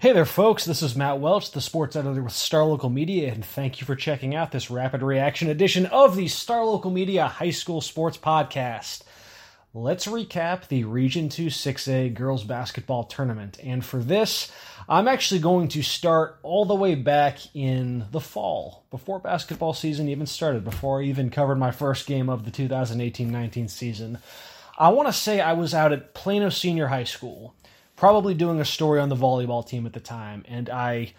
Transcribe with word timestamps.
Hey 0.00 0.12
there, 0.12 0.24
folks. 0.24 0.64
This 0.64 0.80
is 0.80 0.94
Matt 0.94 1.18
Welch, 1.18 1.50
the 1.50 1.60
sports 1.60 1.96
editor 1.96 2.22
with 2.22 2.32
Star 2.32 2.62
Local 2.62 2.88
Media, 2.88 3.32
and 3.32 3.44
thank 3.44 3.80
you 3.80 3.84
for 3.84 3.96
checking 3.96 4.32
out 4.32 4.52
this 4.52 4.70
rapid 4.70 5.02
reaction 5.02 5.50
edition 5.50 5.86
of 5.86 6.14
the 6.14 6.28
Star 6.28 6.64
Local 6.64 6.92
Media 6.92 7.26
High 7.26 7.50
School 7.50 7.80
Sports 7.80 8.16
Podcast. 8.16 9.02
Let's 9.74 10.06
recap 10.06 10.68
the 10.68 10.84
Region 10.84 11.28
2 11.28 11.46
6A 11.46 12.14
girls 12.14 12.44
basketball 12.44 13.02
tournament. 13.02 13.58
And 13.60 13.84
for 13.84 13.98
this, 13.98 14.52
I'm 14.88 15.08
actually 15.08 15.40
going 15.40 15.66
to 15.66 15.82
start 15.82 16.38
all 16.44 16.64
the 16.64 16.76
way 16.76 16.94
back 16.94 17.40
in 17.52 18.06
the 18.12 18.20
fall, 18.20 18.84
before 18.92 19.18
basketball 19.18 19.74
season 19.74 20.08
even 20.08 20.26
started, 20.26 20.62
before 20.62 21.00
I 21.00 21.06
even 21.06 21.28
covered 21.28 21.58
my 21.58 21.72
first 21.72 22.06
game 22.06 22.28
of 22.28 22.44
the 22.44 22.52
2018 22.52 23.32
19 23.32 23.66
season. 23.66 24.18
I 24.78 24.90
want 24.90 25.08
to 25.08 25.12
say 25.12 25.40
I 25.40 25.54
was 25.54 25.74
out 25.74 25.92
at 25.92 26.14
Plano 26.14 26.50
Senior 26.50 26.86
High 26.86 27.02
School 27.02 27.56
probably 27.98 28.32
doing 28.32 28.60
a 28.60 28.64
story 28.64 29.00
on 29.00 29.08
the 29.08 29.16
volleyball 29.16 29.66
team 29.66 29.84
at 29.84 29.92
the 29.92 30.00
time, 30.00 30.44
and 30.48 30.70
I 30.70 31.12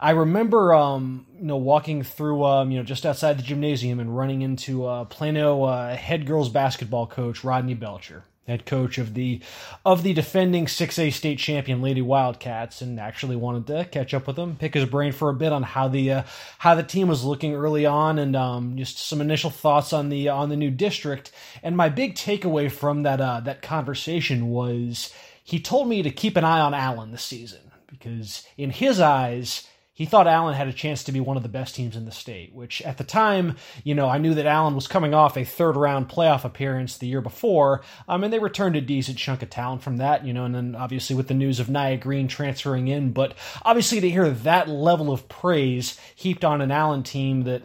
I 0.00 0.10
remember 0.10 0.72
um, 0.72 1.26
you 1.38 1.46
know 1.46 1.56
walking 1.56 2.02
through 2.02 2.44
um, 2.44 2.70
you 2.70 2.78
know 2.78 2.84
just 2.84 3.04
outside 3.04 3.38
the 3.38 3.42
gymnasium 3.42 4.00
and 4.00 4.16
running 4.16 4.42
into 4.42 4.86
uh, 4.86 5.04
Plano 5.04 5.64
uh, 5.64 5.96
head 5.96 6.26
girls 6.26 6.48
basketball 6.48 7.06
coach 7.06 7.42
Rodney 7.42 7.74
Belcher, 7.74 8.22
head 8.46 8.66
coach 8.66 8.98
of 8.98 9.14
the 9.14 9.40
of 9.84 10.04
the 10.04 10.12
defending 10.12 10.66
6A 10.66 11.12
state 11.12 11.38
champion 11.38 11.82
Lady 11.82 12.02
Wildcats, 12.02 12.80
and 12.80 13.00
actually 13.00 13.36
wanted 13.36 13.66
to 13.66 13.84
catch 13.86 14.14
up 14.14 14.28
with 14.28 14.36
him, 14.36 14.54
pick 14.54 14.74
his 14.74 14.84
brain 14.84 15.10
for 15.10 15.28
a 15.28 15.34
bit 15.34 15.52
on 15.52 15.64
how 15.64 15.88
the 15.88 16.12
uh, 16.12 16.22
how 16.58 16.76
the 16.76 16.84
team 16.84 17.08
was 17.08 17.24
looking 17.24 17.54
early 17.54 17.84
on, 17.84 18.20
and 18.20 18.36
um, 18.36 18.76
just 18.76 18.98
some 18.98 19.20
initial 19.20 19.50
thoughts 19.50 19.92
on 19.92 20.08
the 20.08 20.28
on 20.28 20.50
the 20.50 20.56
new 20.56 20.70
district. 20.70 21.32
And 21.64 21.76
my 21.76 21.88
big 21.88 22.14
takeaway 22.14 22.70
from 22.70 23.02
that 23.02 23.20
uh, 23.20 23.40
that 23.40 23.60
conversation 23.60 24.50
was 24.50 25.12
he 25.42 25.58
told 25.58 25.88
me 25.88 26.02
to 26.02 26.10
keep 26.10 26.36
an 26.36 26.44
eye 26.44 26.60
on 26.60 26.74
Allen 26.74 27.10
this 27.10 27.22
season 27.22 27.60
because, 27.86 28.46
in 28.56 28.70
his 28.70 29.00
eyes, 29.00 29.66
he 29.94 30.06
thought 30.06 30.26
Allen 30.26 30.54
had 30.54 30.68
a 30.68 30.72
chance 30.72 31.04
to 31.04 31.12
be 31.12 31.20
one 31.20 31.36
of 31.36 31.42
the 31.42 31.50
best 31.50 31.74
teams 31.74 31.96
in 31.96 32.06
the 32.06 32.12
state, 32.12 32.54
which 32.54 32.80
at 32.82 32.96
the 32.96 33.04
time, 33.04 33.56
you 33.84 33.94
know, 33.94 34.08
I 34.08 34.16
knew 34.16 34.32
that 34.34 34.46
Allen 34.46 34.74
was 34.74 34.88
coming 34.88 35.12
off 35.12 35.36
a 35.36 35.44
third 35.44 35.76
round 35.76 36.08
playoff 36.08 36.44
appearance 36.44 36.96
the 36.96 37.06
year 37.06 37.20
before. 37.20 37.82
Um, 38.08 38.24
and 38.24 38.32
they 38.32 38.38
returned 38.38 38.74
a 38.74 38.80
decent 38.80 39.18
chunk 39.18 39.42
of 39.42 39.50
talent 39.50 39.82
from 39.82 39.98
that, 39.98 40.24
you 40.24 40.32
know, 40.32 40.46
and 40.46 40.54
then 40.54 40.74
obviously 40.74 41.14
with 41.14 41.28
the 41.28 41.34
news 41.34 41.60
of 41.60 41.68
Nia 41.68 41.98
Green 41.98 42.26
transferring 42.26 42.88
in. 42.88 43.12
But 43.12 43.34
obviously 43.64 44.00
to 44.00 44.10
hear 44.10 44.30
that 44.30 44.66
level 44.66 45.12
of 45.12 45.28
praise 45.28 46.00
heaped 46.14 46.44
on 46.44 46.62
an 46.62 46.70
Allen 46.70 47.02
team 47.02 47.42
that 47.42 47.64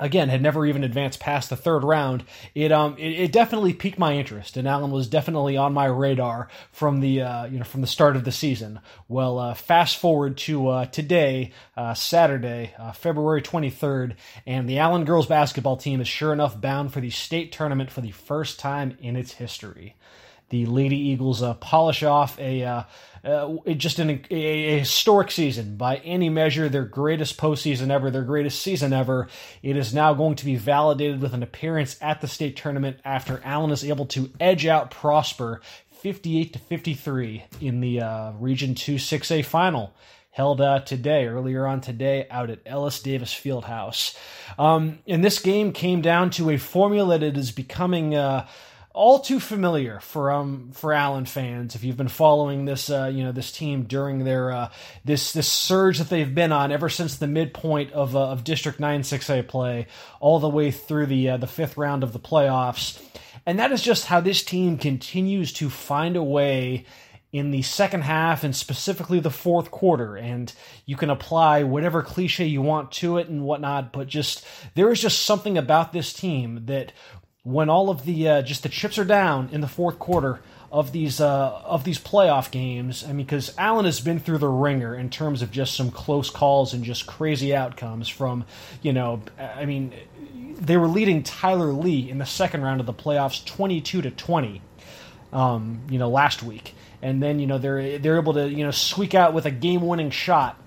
again 0.00 0.28
had 0.28 0.42
never 0.42 0.66
even 0.66 0.82
advanced 0.82 1.20
past 1.20 1.50
the 1.50 1.56
third 1.56 1.84
round 1.84 2.24
it 2.54 2.72
um 2.72 2.96
it, 2.98 3.20
it, 3.20 3.32
definitely 3.32 3.72
piqued 3.72 3.98
my 3.98 4.14
interest 4.14 4.56
and 4.56 4.66
allen 4.66 4.90
was 4.90 5.06
definitely 5.06 5.56
on 5.56 5.72
my 5.72 5.86
radar 5.86 6.48
from 6.72 7.00
the 7.00 7.22
uh, 7.22 7.44
you 7.44 7.58
know 7.58 7.64
from 7.64 7.80
the 7.80 7.86
start 7.86 8.16
of 8.16 8.24
the 8.24 8.32
season. 8.32 8.80
Well 9.08 9.38
uh, 9.38 9.54
fast 9.54 9.98
forward 9.98 10.36
to 10.38 10.68
uh, 10.68 10.86
today 10.86 11.52
uh, 11.76 11.94
saturday 11.94 12.74
uh, 12.78 12.92
february 12.92 13.42
23rd 13.42 14.14
and 14.46 14.68
the 14.68 14.78
allen 14.78 15.04
girls 15.04 15.26
basketball 15.26 15.76
team 15.76 16.00
is 16.00 16.08
sure 16.08 16.32
enough 16.32 16.60
bound 16.60 16.92
for 16.92 17.00
the 17.00 17.10
state 17.10 17.52
tournament 17.52 17.90
for 17.90 18.00
the 18.00 18.10
first 18.10 18.58
time 18.58 18.96
in 19.00 19.16
its 19.16 19.34
history. 19.34 19.94
The 20.50 20.66
lady 20.66 20.96
eagles 20.96 21.42
uh, 21.42 21.54
polish 21.54 22.02
off 22.02 22.38
a 22.40 22.64
uh, 22.64 22.82
just 23.22 23.98
an, 23.98 24.24
a, 24.30 24.34
a, 24.34 24.78
historic 24.78 25.30
season 25.30 25.76
by 25.76 25.96
any 25.98 26.28
measure, 26.28 26.68
their 26.68 26.84
greatest 26.84 27.36
postseason 27.36 27.90
ever, 27.90 28.10
their 28.10 28.22
greatest 28.22 28.62
season 28.62 28.92
ever. 28.92 29.28
It 29.62 29.76
is 29.76 29.92
now 29.92 30.14
going 30.14 30.36
to 30.36 30.44
be 30.44 30.56
validated 30.56 31.20
with 31.20 31.34
an 31.34 31.42
appearance 31.42 31.96
at 32.00 32.20
the 32.20 32.28
state 32.28 32.56
tournament 32.56 32.98
after 33.04 33.40
Allen 33.44 33.70
is 33.70 33.84
able 33.84 34.06
to 34.06 34.30
edge 34.40 34.66
out 34.66 34.90
Prosper 34.90 35.60
58 35.90 36.54
to 36.54 36.58
53 36.58 37.44
in 37.60 37.80
the 37.80 38.00
uh, 38.00 38.32
Region 38.32 38.74
2 38.74 38.94
6A 38.94 39.44
final 39.44 39.92
held 40.30 40.60
uh, 40.60 40.80
today, 40.80 41.26
earlier 41.26 41.66
on 41.66 41.80
today, 41.80 42.26
out 42.30 42.50
at 42.50 42.60
Ellis 42.64 43.02
Davis 43.02 43.34
Fieldhouse. 43.34 44.16
Um, 44.58 45.00
and 45.06 45.24
this 45.24 45.40
game 45.40 45.72
came 45.72 46.00
down 46.00 46.30
to 46.30 46.50
a 46.50 46.56
formula 46.56 47.18
that 47.18 47.36
is 47.36 47.52
becoming. 47.52 48.14
Uh, 48.14 48.46
all 49.00 49.18
too 49.18 49.40
familiar 49.40 49.98
for 50.00 50.30
um 50.30 50.72
for 50.74 50.92
Allen 50.92 51.24
fans 51.24 51.74
if 51.74 51.82
you've 51.82 51.96
been 51.96 52.06
following 52.06 52.66
this 52.66 52.90
uh, 52.90 53.10
you 53.10 53.24
know 53.24 53.32
this 53.32 53.50
team 53.50 53.84
during 53.84 54.24
their 54.24 54.52
uh, 54.52 54.68
this 55.06 55.32
this 55.32 55.48
surge 55.48 55.96
that 55.96 56.10
they've 56.10 56.34
been 56.34 56.52
on 56.52 56.70
ever 56.70 56.90
since 56.90 57.16
the 57.16 57.26
midpoint 57.26 57.90
of 57.92 58.14
uh, 58.14 58.28
of 58.28 58.44
District 58.44 58.78
9 58.78 59.00
6A 59.00 59.48
play 59.48 59.86
all 60.20 60.38
the 60.38 60.50
way 60.50 60.70
through 60.70 61.06
the 61.06 61.30
uh, 61.30 61.36
the 61.38 61.46
fifth 61.46 61.78
round 61.78 62.02
of 62.02 62.12
the 62.12 62.20
playoffs 62.20 63.02
and 63.46 63.58
that 63.58 63.72
is 63.72 63.80
just 63.80 64.04
how 64.04 64.20
this 64.20 64.42
team 64.42 64.76
continues 64.76 65.50
to 65.54 65.70
find 65.70 66.14
a 66.14 66.22
way 66.22 66.84
in 67.32 67.52
the 67.52 67.62
second 67.62 68.02
half 68.02 68.42
and 68.42 68.56
specifically 68.56 69.20
the 69.20 69.30
fourth 69.30 69.70
quarter. 69.70 70.16
And 70.16 70.52
you 70.84 70.96
can 70.96 71.10
apply 71.10 71.62
whatever 71.62 72.02
cliche 72.02 72.46
you 72.46 72.60
want 72.60 72.90
to 72.92 73.18
it 73.18 73.28
and 73.28 73.44
whatnot, 73.44 73.92
but 73.92 74.08
just 74.08 74.44
there 74.74 74.90
is 74.90 75.00
just 75.00 75.22
something 75.22 75.56
about 75.56 75.92
this 75.92 76.12
team 76.12 76.66
that 76.66 76.92
when 77.42 77.70
all 77.70 77.88
of 77.88 78.04
the 78.04 78.28
uh, 78.28 78.42
just 78.42 78.62
the 78.62 78.68
chips 78.68 78.98
are 78.98 79.04
down 79.04 79.48
in 79.52 79.60
the 79.60 79.68
fourth 79.68 79.98
quarter 79.98 80.40
of 80.70 80.92
these 80.92 81.20
uh, 81.20 81.62
of 81.64 81.84
these 81.84 81.98
playoff 81.98 82.50
games. 82.50 83.04
I 83.04 83.08
mean, 83.08 83.24
because 83.26 83.54
Allen 83.56 83.86
has 83.86 84.00
been 84.00 84.20
through 84.20 84.38
the 84.38 84.48
wringer 84.48 84.94
in 84.94 85.10
terms 85.10 85.42
of 85.42 85.50
just 85.50 85.74
some 85.74 85.90
close 85.90 86.30
calls 86.30 86.74
and 86.74 86.84
just 86.84 87.06
crazy 87.06 87.54
outcomes. 87.54 88.08
From 88.08 88.44
you 88.82 88.92
know, 88.92 89.22
I 89.38 89.64
mean, 89.64 89.92
they 90.60 90.76
were 90.76 90.88
leading 90.88 91.22
Tyler 91.22 91.72
Lee 91.72 92.10
in 92.10 92.18
the 92.18 92.26
second 92.26 92.62
round 92.62 92.80
of 92.80 92.86
the 92.86 92.94
playoffs, 92.94 93.44
twenty 93.44 93.80
two 93.80 94.02
to 94.02 94.10
twenty. 94.10 94.62
Um, 95.32 95.82
you 95.88 95.98
know, 96.00 96.10
last 96.10 96.42
week, 96.42 96.74
and 97.02 97.22
then 97.22 97.38
you 97.38 97.46
know 97.46 97.58
they're 97.58 97.98
they're 97.98 98.18
able 98.18 98.34
to 98.34 98.48
you 98.48 98.64
know 98.64 98.72
squeak 98.72 99.14
out 99.14 99.32
with 99.32 99.46
a 99.46 99.50
game 99.50 99.86
winning 99.86 100.10
shot 100.10 100.60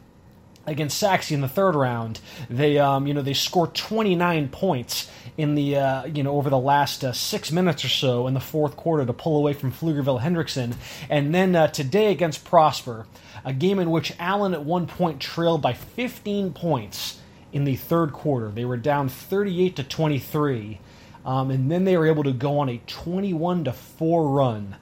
against 0.65 0.97
Sachse 0.97 1.31
in 1.31 1.41
the 1.41 1.47
third 1.47 1.75
round. 1.75 2.19
They 2.49 2.77
um, 2.79 3.07
you 3.07 3.13
know 3.13 3.21
they 3.21 3.33
scored 3.33 3.73
29 3.73 4.49
points 4.49 5.09
in 5.37 5.55
the 5.55 5.77
uh, 5.77 6.05
you 6.05 6.23
know 6.23 6.35
over 6.35 6.49
the 6.49 6.59
last 6.59 7.03
uh, 7.03 7.11
six 7.11 7.51
minutes 7.51 7.83
or 7.83 7.89
so 7.89 8.27
in 8.27 8.33
the 8.33 8.39
fourth 8.39 8.75
quarter 8.75 9.05
to 9.05 9.13
pull 9.13 9.37
away 9.37 9.53
from 9.53 9.71
Pflugerville 9.71 10.21
Hendrickson, 10.21 10.75
and 11.09 11.33
then 11.33 11.55
uh, 11.55 11.67
today 11.67 12.11
against 12.11 12.45
Prosper, 12.45 13.05
a 13.43 13.53
game 13.53 13.79
in 13.79 13.91
which 13.91 14.13
Allen 14.19 14.53
at 14.53 14.63
one 14.63 14.87
point 14.87 15.19
trailed 15.19 15.61
by 15.61 15.73
15 15.73 16.53
points 16.53 17.19
in 17.51 17.65
the 17.65 17.75
third 17.75 18.13
quarter. 18.13 18.49
They 18.49 18.65
were 18.65 18.77
down 18.77 19.09
38 19.09 19.75
to 19.75 19.83
23, 19.83 20.79
um, 21.25 21.51
and 21.51 21.69
then 21.69 21.83
they 21.83 21.97
were 21.97 22.07
able 22.07 22.23
to 22.23 22.33
go 22.33 22.59
on 22.59 22.69
a 22.69 22.81
21 22.87 23.65
to 23.65 23.73
four 23.73 24.29
run, 24.29 24.75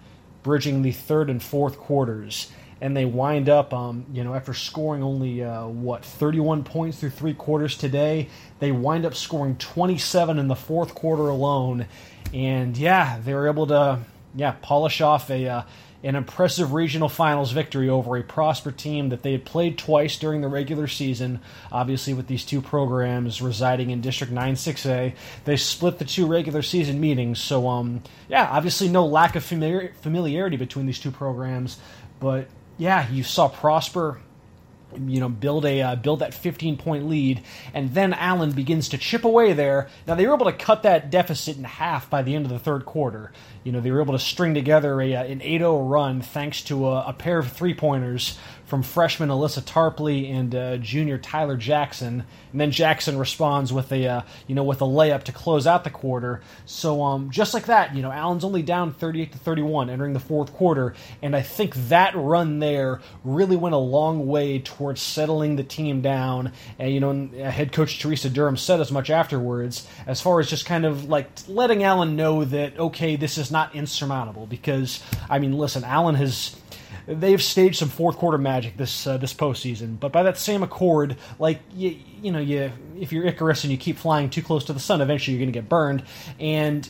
bridging 0.43 0.81
the 0.81 0.91
third 0.91 1.29
and 1.29 1.41
fourth 1.41 1.77
quarters 1.77 2.51
and 2.81 2.97
they 2.97 3.05
wind 3.05 3.47
up, 3.47 3.73
um, 3.73 4.05
you 4.11 4.23
know, 4.23 4.33
after 4.33 4.53
scoring 4.53 5.03
only 5.03 5.43
uh, 5.43 5.67
what 5.67 6.03
31 6.03 6.63
points 6.63 6.99
through 6.99 7.11
three 7.11 7.35
quarters 7.35 7.77
today, 7.77 8.27
they 8.59 8.71
wind 8.71 9.05
up 9.05 9.13
scoring 9.13 9.55
27 9.55 10.39
in 10.39 10.47
the 10.47 10.55
fourth 10.55 10.95
quarter 10.95 11.29
alone, 11.29 11.85
and 12.33 12.75
yeah, 12.75 13.19
they 13.23 13.33
were 13.33 13.47
able 13.47 13.67
to 13.67 13.99
yeah 14.33 14.55
polish 14.61 15.01
off 15.01 15.29
a 15.29 15.47
uh, 15.47 15.61
an 16.03 16.15
impressive 16.15 16.73
regional 16.73 17.09
finals 17.09 17.51
victory 17.51 17.87
over 17.87 18.17
a 18.17 18.23
Prosper 18.23 18.71
team 18.71 19.09
that 19.09 19.21
they 19.21 19.33
had 19.33 19.45
played 19.45 19.77
twice 19.77 20.17
during 20.17 20.41
the 20.41 20.47
regular 20.47 20.87
season. 20.87 21.39
Obviously, 21.71 22.13
with 22.13 22.27
these 22.27 22.43
two 22.43 22.61
programs 22.61 23.41
residing 23.41 23.91
in 23.91 24.01
District 24.01 24.33
9 24.33 24.55
6A, 24.55 25.13
they 25.45 25.57
split 25.57 25.99
the 25.99 26.05
two 26.05 26.25
regular 26.25 26.63
season 26.63 26.99
meetings. 26.99 27.39
So, 27.39 27.67
um, 27.67 28.01
yeah, 28.27 28.49
obviously 28.49 28.89
no 28.89 29.05
lack 29.05 29.35
of 29.35 29.43
familiar- 29.43 29.93
familiarity 30.01 30.57
between 30.57 30.87
these 30.87 30.99
two 30.99 31.11
programs, 31.11 31.77
but 32.19 32.47
yeah, 32.81 33.07
you 33.11 33.21
saw 33.21 33.47
Prosper 33.47 34.19
you 35.07 35.19
know 35.19 35.29
build 35.29 35.65
a 35.65 35.81
uh, 35.81 35.95
build 35.95 36.19
that 36.19 36.33
15 36.33 36.77
point 36.77 37.07
lead 37.07 37.41
and 37.73 37.93
then 37.93 38.13
allen 38.13 38.51
begins 38.51 38.89
to 38.89 38.97
chip 38.97 39.23
away 39.23 39.53
there. 39.53 39.87
Now 40.07 40.15
they 40.15 40.25
were 40.25 40.33
able 40.33 40.47
to 40.47 40.51
cut 40.51 40.83
that 40.83 41.11
deficit 41.11 41.57
in 41.57 41.63
half 41.63 42.09
by 42.09 42.23
the 42.23 42.35
end 42.35 42.45
of 42.45 42.51
the 42.51 42.59
third 42.59 42.85
quarter. 42.85 43.31
You 43.63 43.71
know 43.71 43.81
they 43.81 43.91
were 43.91 44.01
able 44.01 44.13
to 44.13 44.19
string 44.19 44.55
together 44.55 44.99
a, 44.99 45.15
uh, 45.15 45.23
an 45.23 45.41
8-0 45.41 45.89
run 45.89 46.21
thanks 46.21 46.63
to 46.63 46.87
a, 46.87 47.09
a 47.09 47.13
pair 47.13 47.37
of 47.37 47.51
three 47.51 47.75
pointers 47.75 48.37
from 48.71 48.81
freshman 48.81 49.29
Alyssa 49.29 49.61
Tarpley 49.61 50.33
and 50.33 50.55
uh, 50.55 50.77
junior 50.77 51.19
Tyler 51.19 51.57
Jackson, 51.57 52.23
and 52.51 52.59
then 52.59 52.71
Jackson 52.71 53.19
responds 53.19 53.71
with 53.71 53.91
a 53.91 54.07
uh, 54.07 54.21
you 54.47 54.55
know 54.55 54.63
with 54.63 54.81
a 54.81 54.85
layup 54.85 55.23
to 55.23 55.31
close 55.31 55.67
out 55.67 55.83
the 55.83 55.91
quarter. 55.91 56.41
So 56.65 57.03
um, 57.03 57.29
just 57.29 57.53
like 57.53 57.67
that, 57.67 57.95
you 57.95 58.01
know 58.01 58.11
Allen's 58.11 58.43
only 58.43 58.63
down 58.63 58.93
38 58.93 59.33
to 59.33 59.37
31 59.37 59.91
entering 59.91 60.13
the 60.13 60.19
fourth 60.19 60.53
quarter, 60.53 60.95
and 61.21 61.35
I 61.35 61.43
think 61.43 61.75
that 61.89 62.15
run 62.15 62.57
there 62.57 63.01
really 63.23 63.55
went 63.55 63.75
a 63.75 63.77
long 63.77 64.25
way. 64.25 64.59
towards 64.71 65.01
settling 65.01 65.55
the 65.55 65.63
team 65.63 66.01
down. 66.01 66.53
And, 66.79 66.93
you 66.93 66.99
know, 66.99 67.27
head 67.49 67.71
coach 67.71 67.99
Teresa 67.99 68.29
Durham 68.29 68.57
said 68.57 68.79
as 68.79 68.91
much 68.91 69.09
afterwards, 69.09 69.87
as 70.07 70.21
far 70.21 70.39
as 70.39 70.49
just 70.49 70.65
kind 70.65 70.85
of 70.85 71.05
like 71.05 71.27
letting 71.47 71.83
Allen 71.83 72.15
know 72.15 72.45
that, 72.45 72.79
okay, 72.79 73.15
this 73.15 73.37
is 73.37 73.51
not 73.51 73.75
insurmountable. 73.75 74.47
Because, 74.47 75.03
I 75.29 75.39
mean, 75.39 75.57
listen, 75.57 75.83
Allen 75.83 76.15
has 76.15 76.55
they've 77.07 77.41
staged 77.41 77.77
some 77.77 77.89
fourth 77.89 78.17
quarter 78.17 78.37
magic 78.37 78.77
this 78.77 79.07
uh, 79.07 79.17
this 79.17 79.33
postseason. 79.33 79.99
But 79.99 80.11
by 80.11 80.23
that 80.23 80.37
same 80.37 80.63
accord, 80.63 81.17
like 81.39 81.59
you, 81.73 81.97
you 82.21 82.31
know, 82.31 82.39
you 82.39 82.71
if 82.99 83.11
you're 83.11 83.25
Icarus 83.25 83.63
and 83.63 83.71
you 83.71 83.77
keep 83.77 83.97
flying 83.97 84.29
too 84.29 84.41
close 84.41 84.65
to 84.65 84.73
the 84.73 84.79
sun, 84.79 85.01
eventually 85.01 85.35
you're 85.35 85.43
going 85.43 85.53
to 85.53 85.59
get 85.59 85.69
burned. 85.69 86.03
And 86.39 86.87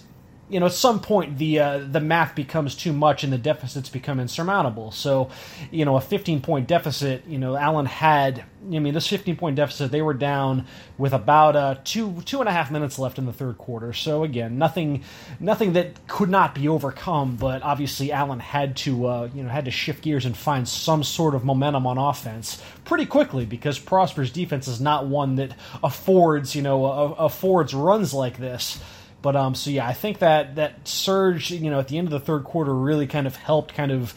you 0.52 0.60
know, 0.60 0.66
at 0.66 0.74
some 0.74 1.00
point 1.00 1.38
the 1.38 1.60
uh, 1.60 1.78
the 1.80 2.02
math 2.02 2.36
becomes 2.36 2.76
too 2.76 2.92
much 2.92 3.24
and 3.24 3.32
the 3.32 3.38
deficits 3.38 3.88
become 3.88 4.20
insurmountable. 4.20 4.92
So, 4.92 5.30
you 5.72 5.86
know, 5.86 5.96
a 5.96 6.02
15 6.02 6.42
point 6.42 6.68
deficit, 6.68 7.26
you 7.26 7.38
know, 7.38 7.56
Allen 7.56 7.86
had. 7.86 8.44
I 8.64 8.78
mean, 8.78 8.94
this 8.94 9.08
15 9.08 9.38
point 9.38 9.56
deficit, 9.56 9.92
they 9.92 10.04
were 10.04 10.14
down 10.14 10.68
with 10.98 11.14
about 11.14 11.56
uh, 11.56 11.76
two 11.84 12.22
two 12.26 12.42
and 12.42 12.50
a 12.50 12.52
half 12.52 12.70
minutes 12.70 13.00
left 13.00 13.18
in 13.18 13.26
the 13.26 13.34
third 13.34 13.58
quarter. 13.58 13.94
So 13.94 14.24
again, 14.24 14.58
nothing 14.58 15.04
nothing 15.40 15.74
that 15.74 16.06
could 16.08 16.30
not 16.30 16.54
be 16.54 16.68
overcome. 16.68 17.38
But 17.38 17.64
obviously, 17.64 18.12
Allen 18.12 18.40
had 18.40 18.76
to 18.78 19.08
uh, 19.08 19.30
you 19.34 19.44
know 19.44 19.50
had 19.50 19.66
to 19.66 19.72
shift 19.72 20.04
gears 20.04 20.26
and 20.26 20.36
find 20.36 20.68
some 20.68 21.04
sort 21.04 21.34
of 21.34 21.46
momentum 21.46 21.88
on 21.88 21.98
offense 21.98 22.62
pretty 22.84 23.06
quickly 23.06 23.46
because 23.46 23.80
Prosper's 23.80 24.32
defense 24.32 24.68
is 24.68 24.82
not 24.82 25.08
one 25.08 25.36
that 25.38 25.56
affords 25.82 26.54
you 26.56 26.62
know 26.62 26.86
affords 26.86 27.74
runs 27.74 28.14
like 28.14 28.38
this. 28.38 28.80
But 29.22 29.36
um, 29.36 29.56
so 29.56 29.70
yeah, 29.70 29.88
I 29.88 29.94
think 29.94 30.20
that 30.20 30.56
that 30.56 30.88
surge, 30.88 31.52
you 31.52 31.70
know, 31.70 31.80
at 31.80 31.88
the 31.88 31.98
end 31.98 32.08
of 32.08 32.12
the 32.12 32.20
third 32.20 32.44
quarter 32.44 32.74
really 32.74 33.08
kind 33.08 33.28
of 33.28 33.36
helped 33.36 33.76
kind 33.76 33.92
of 33.92 34.14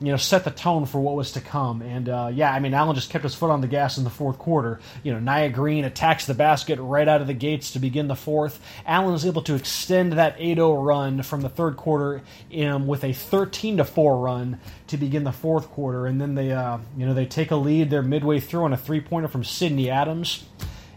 you 0.00 0.10
know, 0.10 0.16
set 0.18 0.44
the 0.44 0.50
tone 0.50 0.84
for 0.84 1.00
what 1.00 1.16
was 1.16 1.32
to 1.32 1.40
come. 1.40 1.80
And 1.80 2.08
uh, 2.08 2.30
yeah, 2.32 2.52
I 2.52 2.60
mean, 2.60 2.74
Allen 2.74 2.94
just 2.94 3.08
kept 3.08 3.24
his 3.24 3.34
foot 3.34 3.50
on 3.50 3.62
the 3.62 3.66
gas 3.66 3.96
in 3.96 4.04
the 4.04 4.10
fourth 4.10 4.38
quarter. 4.38 4.78
You 5.02 5.14
know, 5.14 5.20
Nia 5.20 5.48
Green 5.48 5.84
attacks 5.84 6.26
the 6.26 6.34
basket 6.34 6.78
right 6.80 7.08
out 7.08 7.22
of 7.22 7.26
the 7.26 7.34
gates 7.34 7.72
to 7.72 7.78
begin 7.78 8.06
the 8.06 8.16
fourth. 8.16 8.60
Allen 8.84 9.12
was 9.12 9.24
able 9.24 9.42
to 9.42 9.54
extend 9.54 10.12
that 10.14 10.38
8-0 10.38 10.84
run 10.84 11.22
from 11.22 11.40
the 11.40 11.48
third 11.48 11.76
quarter 11.76 12.22
um, 12.60 12.86
with 12.86 13.04
a 13.04 13.14
13 13.14 13.78
to 13.78 13.84
4 13.84 14.18
run 14.18 14.60
to 14.88 14.98
begin 14.98 15.24
the 15.24 15.32
fourth 15.32 15.70
quarter. 15.70 16.06
And 16.06 16.20
then 16.20 16.34
they, 16.34 16.52
uh, 16.52 16.78
you 16.96 17.06
know, 17.06 17.14
they 17.14 17.26
take 17.26 17.50
a 17.50 17.56
lead. 17.56 17.88
They're 17.88 18.02
midway 18.02 18.40
through 18.40 18.64
on 18.64 18.74
a 18.74 18.76
three-pointer 18.76 19.28
from 19.28 19.44
Sydney 19.44 19.88
Adams. 19.88 20.44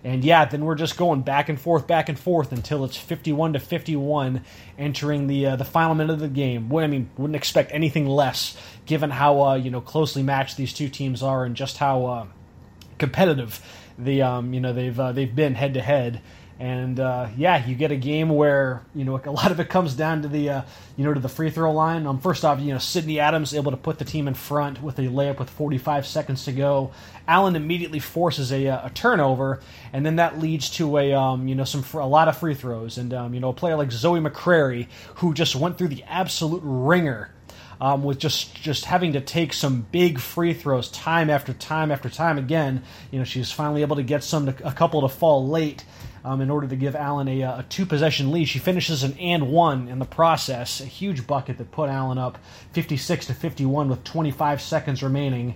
And 0.04 0.24
yeah, 0.24 0.46
then 0.46 0.64
we're 0.64 0.76
just 0.76 0.98
going 0.98 1.22
back 1.22 1.50
and 1.50 1.60
forth, 1.60 1.86
back 1.86 2.08
and 2.08 2.18
forth 2.18 2.52
until 2.52 2.86
it's 2.86 2.96
51 2.96 3.54
to 3.54 3.60
51, 3.60 4.44
entering 4.78 5.28
the 5.28 5.48
uh, 5.48 5.56
the 5.58 5.66
final 5.66 5.94
minute 5.94 6.14
of 6.14 6.20
the 6.20 6.30
game. 6.30 6.74
I 6.76 6.88
mean, 6.88 7.10
wouldn't 7.18 7.36
expect 7.36 7.72
anything 7.74 8.08
less, 8.08 8.56
given 8.86 9.10
how 9.10 9.42
uh, 9.42 9.56
you 9.56 9.72
know 9.72 9.82
closely 9.82 10.24
matched 10.24 10.56
these 10.56 10.74
two 10.74 10.88
teams 10.88 11.22
are, 11.22 11.44
and 11.44 11.56
just 11.56 11.78
how 11.78 12.06
uh, 12.06 12.26
competitive 12.98 13.62
the 13.98 14.22
um, 14.22 14.54
you 14.54 14.62
know 14.62 14.72
they've 14.72 14.98
uh, 14.98 15.12
they've 15.12 15.36
been 15.36 15.56
head 15.56 15.74
to 15.74 15.82
head. 15.82 16.22
And 16.60 17.00
uh, 17.00 17.30
yeah, 17.38 17.66
you 17.66 17.74
get 17.74 17.94
a 17.94 17.96
game 17.96 18.28
where 18.28 18.84
you 18.94 19.06
know 19.06 19.20
a 19.24 19.32
lot 19.32 19.52
of 19.52 19.62
it 19.62 19.70
comes 19.70 19.94
down 19.94 20.24
to 20.24 20.28
the 20.28 20.50
uh, 20.50 20.62
you 20.98 21.06
know 21.06 21.14
to 21.14 21.20
the 21.22 21.30
free 21.30 21.50
throw 21.50 21.72
line. 21.72 22.06
Um, 22.06 22.20
first 22.20 22.44
off, 22.44 22.60
you 22.60 22.74
know 22.74 22.80
Sydney 22.80 23.22
Adams 23.22 23.54
able 23.54 23.72
to 23.72 23.78
put 23.78 23.98
the 23.98 24.04
team 24.04 24.28
in 24.28 24.34
front 24.34 24.84
with 24.84 25.00
a 25.00 25.04
layup 25.04 25.40
with 25.40 25.50
45 25.50 26.06
seconds 26.06 26.44
to 26.46 26.52
go. 26.52 26.92
Allen 27.30 27.56
immediately 27.56 28.00
forces 28.00 28.52
a, 28.52 28.68
uh, 28.68 28.88
a 28.88 28.90
turnover, 28.90 29.62
and 29.94 30.06
then 30.06 30.18
that 30.18 30.40
leads 30.40 30.70
to 30.72 30.98
a 30.98 31.14
um, 31.14 31.48
you 31.48 31.56
know 31.56 31.64
some 31.64 31.86
a 31.94 32.06
lot 32.06 32.28
of 32.28 32.38
free 32.38 32.56
throws. 32.56 32.98
And 32.98 33.14
um, 33.14 33.34
you 33.34 33.40
know 33.40 33.50
a 33.50 33.54
player 33.54 33.78
like 33.78 33.94
Zoe 33.94 34.20
McCrary 34.20 34.88
who 35.16 35.34
just 35.34 35.56
went 35.56 35.78
through 35.78 35.90
the 35.90 36.04
absolute 36.04 36.62
wringer 36.66 37.32
um, 37.82 38.04
with 38.04 38.20
just 38.20 38.56
just 38.56 38.86
having 38.86 39.14
to 39.14 39.22
take 39.22 39.54
some 39.54 39.86
big 39.92 40.20
free 40.20 40.54
throws 40.54 40.90
time 40.90 41.30
after 41.30 41.54
time 41.54 41.92
after 41.92 42.10
time 42.10 42.38
again. 42.38 42.84
You 43.12 43.20
know, 43.20 43.26
she's 43.26 43.52
finally 43.52 43.82
able 43.82 43.96
to 43.96 44.04
get 44.04 44.24
some 44.24 44.48
to, 44.48 44.68
a 44.68 44.72
couple 44.72 45.02
to 45.02 45.10
fall 45.10 45.48
late, 45.48 45.86
um, 46.24 46.42
in 46.42 46.50
order 46.50 46.68
to 46.68 46.76
give 46.76 46.96
Allen 46.96 47.28
a, 47.28 47.42
a 47.42 47.66
two 47.70 47.86
possession 47.86 48.32
lead. 48.32 48.46
She 48.46 48.60
finishes 48.60 49.04
an 49.04 49.18
and 49.20 49.50
one 49.52 49.88
in 49.88 50.00
the 50.00 50.06
process, 50.06 50.82
a 50.82 50.86
huge 50.86 51.26
bucket 51.26 51.58
that 51.58 51.72
put 51.72 51.90
Allen 51.90 52.18
up 52.18 52.38
56 52.74 53.28
to 53.28 53.34
51 53.34 53.90
with 53.90 54.04
25 54.04 54.62
seconds 54.62 55.02
remaining. 55.04 55.56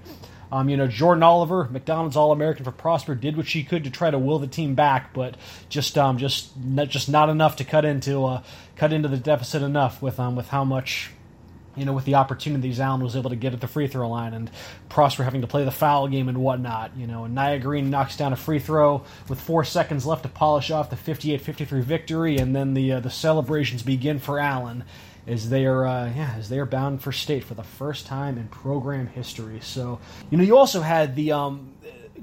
Um, 0.52 0.70
you 0.70 0.78
know, 0.78 0.88
Jordan 0.88 1.24
Oliver, 1.24 1.68
McDonald's 1.72 2.16
All 2.16 2.32
American 2.32 2.64
for 2.64 2.72
Prosper, 2.72 3.16
did 3.16 3.36
what 3.36 3.48
she 3.48 3.64
could 3.64 3.84
to 3.86 3.90
try 3.90 4.12
to 4.12 4.20
will 4.20 4.38
the 4.38 4.46
team 4.46 4.76
back, 4.76 5.12
but 5.12 5.36
just 5.68 5.98
um, 5.98 6.20
just 6.20 6.56
not, 6.56 6.90
just 6.90 7.10
not 7.10 7.30
enough 7.30 7.56
to 7.56 7.64
cut 7.64 7.86
into 7.86 8.24
uh, 8.26 8.44
cut 8.76 8.94
into 8.94 9.08
the 9.08 9.18
deficit 9.18 9.64
enough 9.64 10.00
with 10.00 10.20
um, 10.20 10.36
with 10.36 10.50
how 10.50 10.64
much 10.64 11.10
you 11.76 11.86
know, 11.86 11.94
with 11.94 12.06
the 12.06 12.16
opportunities 12.16 12.80
Allen 12.80 13.02
was 13.02 13.16
able 13.16 13.30
to 13.30 13.36
get 13.36 13.54
at 13.54 13.62
the 13.62 13.68
free 13.68 13.88
throw 13.88 14.10
line 14.10 14.34
and 14.34 14.50
Prosper 14.90 15.24
having 15.24 15.42
to 15.42 15.48
play 15.48 15.64
the 15.64 15.72
foul 15.72 16.08
game 16.08 16.30
and 16.30 16.38
whatnot, 16.38 16.96
you 16.96 17.08
know, 17.08 17.26
and 17.26 17.36
Nia 17.36 17.60
Green 17.60 17.90
knocks 17.90 18.16
down 18.16 18.34
a 18.34 18.36
free 18.36 18.60
throw 18.60 19.04
with 19.28 19.40
four 19.40 19.64
seconds 19.64 20.06
left 20.06 20.24
to 20.24 20.30
polish 20.30 20.72
off 20.72 20.90
the 20.90 20.96
58-53 20.96 21.82
victory, 21.84 22.38
and 22.38 22.56
then 22.56 22.74
the 22.74 22.94
uh, 22.94 23.00
the 23.00 23.10
celebrations 23.10 23.84
begin 23.84 24.20
for 24.20 24.40
Allen 24.40 24.84
as 25.26 25.50
they 25.50 25.66
are 25.66 25.86
uh, 25.86 26.12
yeah 26.14 26.36
as 26.38 26.50
they 26.50 26.60
are 26.60 26.66
bound 26.66 27.02
for 27.02 27.12
state 27.12 27.44
for 27.44 27.54
the 27.54 27.64
first 27.64 28.06
time 28.06 28.38
in 28.38 28.48
program 28.48 29.08
history. 29.08 29.60
So 29.62 30.00
you 30.30 30.38
know, 30.38 30.44
you 30.44 30.58
also 30.58 30.82
had 30.82 31.16
the 31.16 31.32
um, 31.32 31.74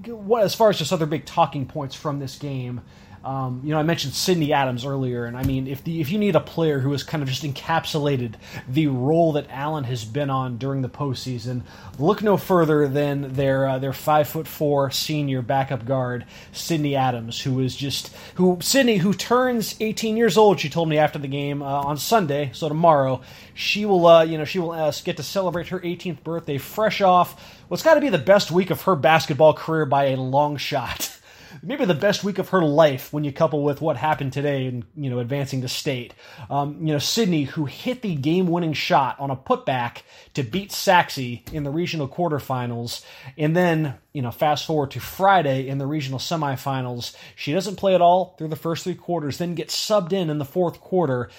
what 0.07 0.43
as 0.43 0.55
far 0.55 0.71
as 0.71 0.79
just 0.79 0.93
other 0.93 1.07
big 1.07 1.25
talking 1.25 1.67
points 1.67 1.95
from 1.95 2.19
this 2.19 2.39
game. 2.39 2.83
Um, 3.23 3.61
you 3.63 3.71
know, 3.71 3.79
I 3.79 3.83
mentioned 3.83 4.15
Sydney 4.15 4.53
Adams 4.55 4.87
earlier, 4.87 5.27
and 5.27 5.37
I 5.37 5.43
mean, 5.43 5.67
if 5.67 5.85
the 5.85 6.01
if 6.01 6.11
you 6.11 6.19
need 6.19 6.37
a 6.37 6.41
player 6.41 6.79
who 6.79 6.93
has 6.93 7.03
kind 7.03 7.23
of 7.23 7.29
just 7.29 7.43
encapsulated 7.43 8.35
the 8.67 8.87
role 8.87 9.33
that 9.33 9.47
Allen 9.51 9.85
has 9.85 10.07
been 10.07 10.31
on 10.31 10.57
during 10.57 10.81
the 10.81 10.89
postseason, 10.89 11.63
look 11.99 12.23
no 12.23 12.39
further 12.39 12.89
than 12.89 13.35
their 13.35 13.69
uh, 13.69 13.79
their 13.79 13.93
five 13.93 14.27
foot 14.27 14.49
four 14.49 14.91
senior 14.91 15.43
backup 15.43 15.85
guard 15.85 16.25
Sydney 16.53 16.97
Adams, 16.97 17.43
who 17.43 17.61
is 17.61 17.77
just 17.77 18.15
who 18.37 18.57
Sydney 18.63 18.97
who 18.97 19.13
turns 19.13 19.77
18 19.81 20.17
years 20.17 20.39
old. 20.39 20.59
She 20.59 20.71
told 20.71 20.89
me 20.89 20.97
after 20.97 21.19
the 21.19 21.29
game 21.29 21.63
uh, 21.63 21.67
on 21.67 21.99
Sunday, 21.99 22.51
so 22.55 22.69
tomorrow 22.69 23.21
she 23.53 23.85
will 23.85 24.07
uh, 24.07 24.25
you 24.25 24.39
know 24.39 24.47
she 24.47 24.59
will 24.59 24.71
uh, 24.71 24.93
get 25.05 25.19
to 25.19 25.23
celebrate 25.23 25.69
her 25.69 25.81
18th 25.81 26.23
birthday 26.23 26.57
fresh 26.57 27.03
off 27.03 27.59
what's 27.69 27.83
got 27.83 27.95
to 27.95 28.01
be 28.01 28.09
the 28.09 28.19
best 28.19 28.51
week 28.51 28.71
of 28.71 28.83
her 28.83 28.97
basketball 28.97 29.53
career 29.53 29.85
by 29.85 30.07
a 30.07 30.17
long 30.17 30.57
shot. 30.57 31.17
maybe 31.63 31.85
the 31.85 31.95
best 31.95 32.25
week 32.25 32.39
of 32.39 32.51
her 32.51 32.63
life 32.63 33.13
when 33.13 33.25
you 33.25 33.33
couple 33.33 33.63
with 33.63 33.81
what 33.81 33.97
happened 33.97 34.33
today 34.33 34.67
and 34.67 34.85
you 34.97 35.11
know 35.11 35.19
advancing 35.19 35.63
to 35.63 35.69
state. 35.69 36.15
Um, 36.49 36.79
you 36.87 36.93
know 36.93 36.99
Sydney, 36.99 37.45
who 37.45 37.67
hit 37.67 38.03
the 38.03 38.15
game-winning 38.15 38.73
shot 38.73 39.19
on 39.19 39.31
a 39.31 39.37
putback 39.37 40.03
to 40.35 40.43
beat 40.43 40.73
Sachse 40.73 41.19
in 41.53 41.65
the 41.65 41.71
regional 41.71 42.09
quarterfinals, 42.09 43.05
and 43.37 43.57
then 43.57 43.95
you 44.13 44.23
know 44.23 44.31
fast 44.31 44.67
forward 44.67 44.91
to 44.93 45.01
Friday 45.01 45.69
in 45.69 45.79
the 45.79 45.87
regional 45.87 46.19
semifinals, 46.19 47.17
she 47.37 47.53
doesn't 47.53 47.77
play 47.77 47.95
at 47.95 48.01
all 48.01 48.35
through 48.39 48.49
the 48.49 48.57
first 48.57 48.85
three 48.85 48.95
quarters, 48.95 49.39
then 49.39 49.55
gets 49.55 49.75
subbed 49.75 50.13
in 50.13 50.31
in 50.31 50.39
the 50.39 50.45
fourth 50.45 50.81
quarter 50.81 51.31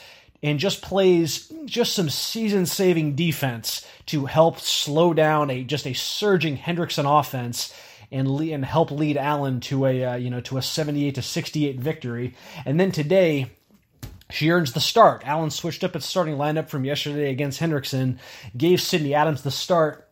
and 0.44 0.60
just 0.60 0.82
plays 0.82 1.52
just 1.66 1.94
some 1.94 2.10
season-saving 2.10 3.16
defense 3.16 3.86
to 4.08 4.26
help 4.26 4.60
slow 4.60 5.14
down 5.14 5.50
a 5.50 5.64
just 5.64 5.86
a 5.86 5.94
surging 5.94 6.58
Hendrickson 6.58 7.20
offense 7.20 7.74
and 8.12 8.30
lead, 8.30 8.54
and 8.54 8.66
help 8.66 8.92
lead 8.92 9.18
Allen 9.18 9.60
to 9.62 9.86
a 9.86 10.04
uh, 10.04 10.16
you 10.16 10.30
know 10.30 10.42
to 10.42 10.58
a 10.58 10.62
78 10.62 11.16
to 11.16 11.22
68 11.22 11.80
victory. 11.80 12.36
And 12.66 12.80
then 12.80 12.92
today 12.92 13.52
she 14.30 14.50
earns 14.50 14.74
the 14.74 14.80
start. 14.80 15.24
Allen 15.26 15.52
switched 15.52 15.84
up 15.84 15.96
its 15.96 16.06
starting 16.06 16.36
lineup 16.36 16.70
from 16.70 16.86
yesterday 16.86 17.32
against 17.32 17.60
Hendrickson, 17.60 18.18
gave 18.56 18.82
Sydney 18.82 19.14
Adams 19.14 19.42
the 19.42 19.52
start, 19.52 20.10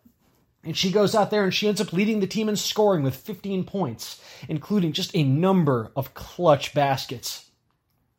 and 0.64 0.76
she 0.76 0.92
goes 0.92 1.16
out 1.16 1.32
there 1.32 1.44
and 1.44 1.54
she 1.54 1.68
ends 1.68 1.80
up 1.82 1.94
leading 1.94 2.20
the 2.20 2.28
team 2.28 2.50
in 2.50 2.56
scoring 2.56 3.02
with 3.02 3.16
15 3.16 3.64
points, 3.64 4.22
including 4.48 4.92
just 4.92 5.16
a 5.16 5.24
number 5.24 5.92
of 5.96 6.14
clutch 6.14 6.74
baskets. 6.74 7.49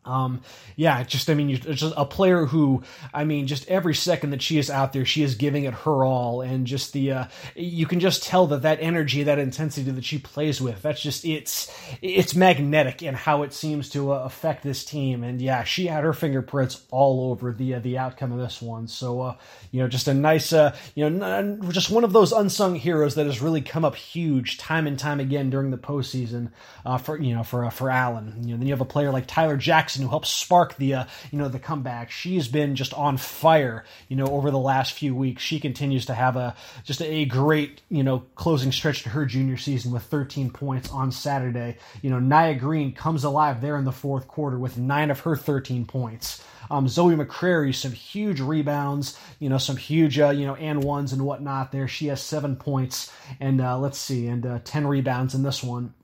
Um, 0.05 0.41
yeah, 0.77 1.03
just 1.03 1.29
I 1.29 1.35
mean, 1.35 1.55
just 1.55 1.95
a 1.95 2.07
player 2.07 2.47
who 2.47 2.83
I 3.13 3.25
mean, 3.25 3.47
just 3.47 3.69
every 3.69 3.95
second 3.95 4.31
that 4.31 4.41
she 4.41 4.57
is 4.59 4.71
out 4.71 4.95
there, 4.95 5.05
she 5.05 5.23
is 5.23 5.35
giving 5.35 5.65
it 5.65 5.75
her 5.75 6.05
all, 6.05 6.41
and 6.41 6.67
just 6.67 6.95
the 6.95 7.13
uh, 7.13 7.25
you 7.55 7.87
can 7.87 8.01
just 8.01 8.23
tell 8.23 8.47
that 8.49 8.63
that 8.63 8.79
energy, 8.81 9.25
that 9.25 9.39
intensity 9.39 9.91
that 9.91 10.05
she 10.05 10.19
plays 10.19 10.59
with, 10.59 10.81
that's 10.81 11.03
just 11.03 11.27
it's 11.27 11.71
it's 12.01 12.35
magnetic 12.35 13.03
in 13.03 13.15
how 13.15 13.43
it 13.43 13.53
seems 13.53 13.91
to 13.91 14.13
uh, 14.13 14.21
affect 14.21 14.63
this 14.63 14.87
team. 14.87 15.23
And 15.23 15.41
yeah, 15.41 15.65
she 15.65 15.87
had 15.87 16.03
her 16.03 16.15
fingerprints 16.15 16.83
all 16.91 17.31
over 17.31 17.53
the 17.53 17.75
uh, 17.75 17.81
the 17.81 17.99
outcome 17.99 18.33
of 18.33 18.39
this 18.39 18.63
one. 18.63 18.89
So 18.89 19.21
uh, 19.21 19.37
you 19.71 19.83
know, 19.83 19.89
just 19.89 20.09
a 20.09 20.15
nice 20.15 20.55
uh, 20.55 20.75
you 20.95 21.11
know, 21.11 21.59
just 21.69 21.91
one 21.91 22.05
of 22.05 22.15
those 22.15 22.33
unsung 22.33 22.75
heroes 22.75 23.17
that 23.17 23.27
has 23.27 23.43
really 23.43 23.61
come 23.61 23.85
up 23.85 23.97
huge 23.97 24.57
time 24.57 24.87
and 24.87 24.99
time 24.99 25.21
again 25.21 25.51
during 25.51 25.71
the 25.71 25.79
postseason 25.79 26.53
uh, 26.87 26.97
for 26.97 27.21
you 27.21 27.35
know 27.35 27.43
for 27.43 27.67
uh, 27.67 27.71
for 27.71 27.91
Allen. 27.91 28.35
You 28.45 28.55
know, 28.55 28.57
then 28.57 28.67
you 28.67 28.73
have 28.73 28.81
a 28.81 28.87
player 28.87 29.11
like 29.11 29.27
Tyler 29.27 29.59
Jackson 29.59 29.90
Jackson, 29.91 30.05
who 30.05 30.09
helped 30.09 30.29
spark 30.29 30.77
the 30.77 30.95
uh, 30.95 31.05
you 31.33 31.39
know 31.39 31.49
the 31.49 31.59
comeback. 31.59 32.13
She's 32.13 32.47
been 32.47 32.77
just 32.77 32.95
on 32.95 33.17
fire, 33.17 33.85
you 34.09 34.15
know, 34.15 34.27
over 34.27 34.53
the 34.53 34.59
last 34.59 34.93
few 34.93 35.17
weeks. 35.17 35.43
She 35.43 35.59
continues 35.59 36.07
to 36.07 36.15
have 36.15 36.37
a 36.37 36.55
just 36.85 37.03
a 37.03 37.25
great 37.25 37.83
you 37.89 38.05
know 38.05 38.21
closing 38.37 38.71
stretch 38.71 39.03
to 39.03 39.09
her 39.09 39.27
junior 39.27 39.57
season 39.57 39.91
with 39.91 40.05
13 40.05 40.51
points 40.51 40.93
on 40.93 41.11
Saturday. 41.11 41.77
You 42.03 42.11
know, 42.11 42.21
Nia 42.21 42.55
Green 42.55 42.93
comes 42.93 43.25
alive 43.25 43.61
there 43.61 43.77
in 43.77 43.85
the 43.85 43.91
fourth 43.91 44.29
quarter 44.29 44.61
with 44.61 44.79
nine 44.79 45.11
of 45.11 45.19
her 45.21 45.35
13 45.35 45.87
points. 45.87 46.45
Um, 46.71 46.87
Zoe 46.87 47.17
McCrary, 47.17 47.75
some 47.75 47.91
huge 47.91 48.39
rebounds, 48.41 49.19
you 49.41 49.49
know, 49.49 49.59
some 49.59 49.77
huge, 49.77 50.21
uh, 50.21 50.31
you 50.31 50.47
know, 50.47 50.55
and 50.55 50.85
ones 50.85 51.13
and 51.13 51.23
whatnot 51.23 51.73
there. 51.73 51.89
She 51.89 52.07
has 52.07 52.23
seven 52.23 52.55
points 52.55 53.13
and 53.41 53.61
uh, 53.61 53.77
let's 53.77 53.99
see, 53.99 54.29
and 54.29 54.47
uh, 54.47 54.61
10 54.63 54.87
rebounds 54.87 55.35
in 55.35 55.43
this 55.43 55.65
one. 55.65 55.95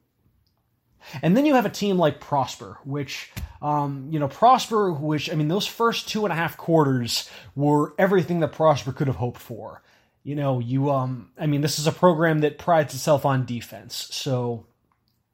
And 1.23 1.37
then 1.37 1.47
you 1.47 1.55
have 1.55 1.67
a 1.67 1.71
team 1.71 1.99
like 1.99 2.21
Prosper, 2.21 2.79
which, 2.85 3.31
um, 3.63 4.09
you 4.11 4.19
know, 4.19 4.29
Prosper, 4.29 4.93
which, 4.93 5.31
I 5.31 5.35
mean, 5.35 5.49
those 5.49 5.67
first 5.67 6.09
two 6.09 6.25
and 6.25 6.33
a 6.33 6.37
half 6.37 6.57
quarters 6.57 7.29
were 7.55 7.95
everything 7.99 8.41
that 8.41 8.53
Prosper 8.53 8.93
could 8.93 9.07
have 9.07 9.17
hoped 9.17 9.41
for. 9.41 9.83
You 10.23 10.35
know, 10.35 10.59
you, 10.59 10.91
um, 10.91 11.31
I 11.39 11.47
mean, 11.47 11.61
this 11.61 11.79
is 11.79 11.87
a 11.87 11.93
program 11.93 12.41
that 12.41 12.59
prides 12.59 12.95
itself 12.95 13.25
on 13.25 13.47
defense. 13.47 14.09
So, 14.11 14.67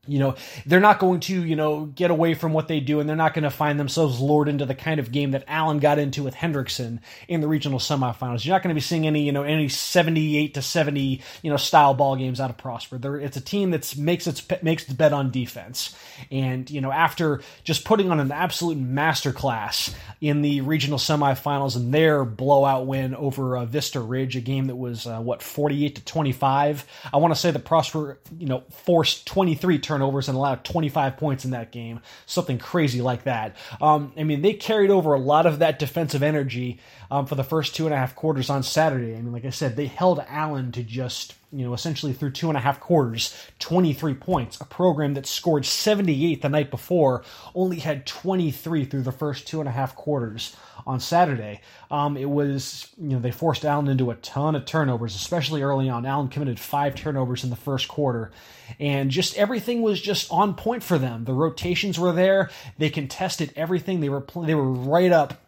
you 0.09 0.19
know 0.19 0.35
they're 0.67 0.81
not 0.81 0.99
going 0.99 1.21
to 1.21 1.45
you 1.45 1.55
know 1.55 1.87
get 1.87 2.11
away 2.11 2.35
from 2.35 2.53
what 2.53 2.67
they 2.67 2.81
do 2.81 2.99
and 2.99 3.09
they're 3.09 3.15
not 3.15 3.35
going 3.35 3.45
to 3.45 3.51
find 3.51 3.79
themselves 3.79 4.21
lured 4.21 4.49
into 4.49 4.67
the 4.67 4.75
kind 4.75 4.99
of 4.99 5.13
game 5.13 5.31
that 5.31 5.45
allen 5.47 5.79
got 5.79 5.97
into 5.97 6.25
with 6.25 6.35
hendrickson 6.35 6.99
in 7.29 7.41
the 7.41 7.47
regional 7.47 7.79
semifinals. 7.79 8.45
You're 8.45 8.57
not 8.57 8.65
going 8.65 8.75
to 8.75 8.75
be 8.75 8.81
seeing 8.81 9.07
any 9.07 9.23
you 9.23 9.31
know 9.31 9.45
any 9.45 9.69
78 9.69 10.55
to 10.55 10.63
70 10.63 11.21
you 11.43 11.51
know 11.51 11.57
style 11.57 11.95
ball 11.95 12.17
games 12.17 12.41
out 12.41 12.51
of 12.51 12.59
prosper. 12.59 12.99
They're, 12.99 13.17
it's 13.17 13.37
a 13.37 13.41
team 13.41 13.71
that 13.71 13.97
makes 13.97 14.27
its 14.27 14.45
makes 14.61 14.83
its 14.83 14.93
bet 14.93 15.13
on 15.13 15.31
defense. 15.31 15.97
And 16.33 16.69
you 16.69 16.81
know 16.81 16.91
after 16.91 17.41
just 17.63 17.85
putting 17.85 18.11
on 18.11 18.19
an 18.19 18.33
absolute 18.33 18.79
masterclass 18.79 19.95
in 20.21 20.43
the 20.43 20.63
regional 20.63 20.99
semifinals 20.99 21.77
and 21.77 21.95
their 21.95 22.25
blowout 22.25 22.89
win 22.89 23.15
over 23.15 23.57
uh, 23.57 23.67
vista 23.67 24.01
ridge 24.01 24.35
a 24.35 24.41
game 24.41 24.67
that 24.67 24.77
was 24.77 25.07
uh, 25.07 25.21
what 25.21 25.43
48 25.43 25.97
to 25.97 26.05
25 26.05 26.87
i 27.13 27.17
want 27.17 27.35
to 27.35 27.39
say 27.39 27.51
that 27.51 27.65
prosper 27.65 28.19
you 28.39 28.47
know 28.47 28.63
forced 28.71 29.27
23 29.27 29.79
turnovers 29.79 29.92
and 29.95 30.37
allowed 30.37 30.65
25 30.65 31.17
points 31.17 31.45
in 31.45 31.53
that 31.53 31.73
game, 31.73 32.01
something 32.27 32.59
crazy 32.59 33.01
like 33.01 33.25
that. 33.25 33.57
Um, 33.81 34.13
I 34.17 34.25
mean, 34.25 34.43
they 34.43 34.55
carried 34.55 34.91
over 34.91 35.15
a 35.15 35.19
lot 35.19 35.47
of 35.47 35.59
that 35.61 35.79
defensive 35.79 36.23
energy 36.23 36.81
um, 37.11 37.27
for 37.27 37.35
the 37.35 37.45
first 37.45 37.75
two 37.75 37.87
and 37.87 37.95
a 37.95 37.99
half 37.99 38.15
quarters 38.15 38.51
on 38.51 38.63
Saturday. 38.63 39.15
I 39.15 39.21
mean, 39.21 39.33
like 39.33 39.45
I 39.45 39.51
said, 39.51 39.77
they 39.77 39.87
held 39.87 40.25
Allen 40.29 40.73
to 40.73 40.83
just 40.83 41.35
you 41.53 41.67
know, 41.67 41.75
essentially 41.75 42.15
through 42.15 42.31
two 42.31 42.49
and 42.49 42.57
a 42.57 42.61
half 42.61 42.81
quarters, 42.81 43.37
23 43.59 44.15
points. 44.15 44.59
A 44.61 44.65
program 44.65 45.15
that 45.15 45.27
scored 45.27 45.67
78 45.67 46.41
the 46.41 46.49
night 46.49 46.71
before 46.71 47.25
only 47.55 47.79
had 47.79 48.07
23 48.07 48.87
through 48.87 49.03
the 49.03 49.13
first 49.13 49.47
two 49.47 49.61
and 49.61 49.69
a 49.69 49.73
half 49.73 49.95
quarters 49.95 50.57
on 50.87 51.01
Saturday. 51.01 51.61
Um, 51.91 52.17
it 52.17 52.29
was, 52.29 52.89
you 53.01 53.11
know, 53.11 53.21
they 53.21 53.31
forced 53.31 53.65
Allen 53.65 53.89
into 53.89 54.11
a 54.11 54.17
ton 54.17 54.55
of 54.55 54.65
turnovers, 54.65 55.15
especially 55.15 55.63
early 55.63 55.89
on. 55.89 56.07
Allen 56.07 56.29
committed 56.29 56.59
five 56.59 56.95
turnovers 56.95 57.45
in 57.45 57.51
the 57.51 57.57
first 57.57 57.89
quarter, 57.89 58.31
and 58.79 59.11
just 59.11 59.37
everything 59.37 59.83
was 59.83 60.01
just 60.01 60.31
on 60.31 60.55
point 60.55 60.83
for 60.83 60.99
them. 60.99 61.25
The 61.25 61.35
rotations 61.35 61.99
were 61.99 62.13
there. 62.13 62.51
They 62.79 62.91
contested 62.91 63.53
everything. 63.57 64.01
They 64.01 64.09
were 64.09 64.25
they 64.43 64.55
were 64.55 64.71
right 64.71 65.13
up 65.13 65.43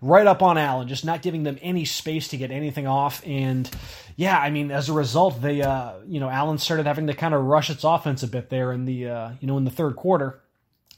right 0.00 0.26
up 0.26 0.42
on 0.42 0.58
Allen, 0.58 0.88
just 0.88 1.04
not 1.04 1.22
giving 1.22 1.42
them 1.42 1.58
any 1.62 1.84
space 1.84 2.28
to 2.28 2.36
get 2.36 2.50
anything 2.50 2.86
off. 2.86 3.22
And 3.26 3.70
yeah, 4.16 4.38
I 4.38 4.50
mean, 4.50 4.70
as 4.70 4.88
a 4.88 4.92
result, 4.92 5.40
they, 5.40 5.62
uh, 5.62 5.94
you 6.06 6.20
know, 6.20 6.28
Allen 6.28 6.58
started 6.58 6.86
having 6.86 7.06
to 7.06 7.14
kind 7.14 7.34
of 7.34 7.44
rush 7.44 7.70
its 7.70 7.84
offense 7.84 8.22
a 8.22 8.28
bit 8.28 8.50
there 8.50 8.72
in 8.72 8.84
the, 8.84 9.08
uh, 9.08 9.30
you 9.40 9.46
know, 9.46 9.58
in 9.58 9.64
the 9.64 9.70
third 9.70 9.96
quarter. 9.96 10.41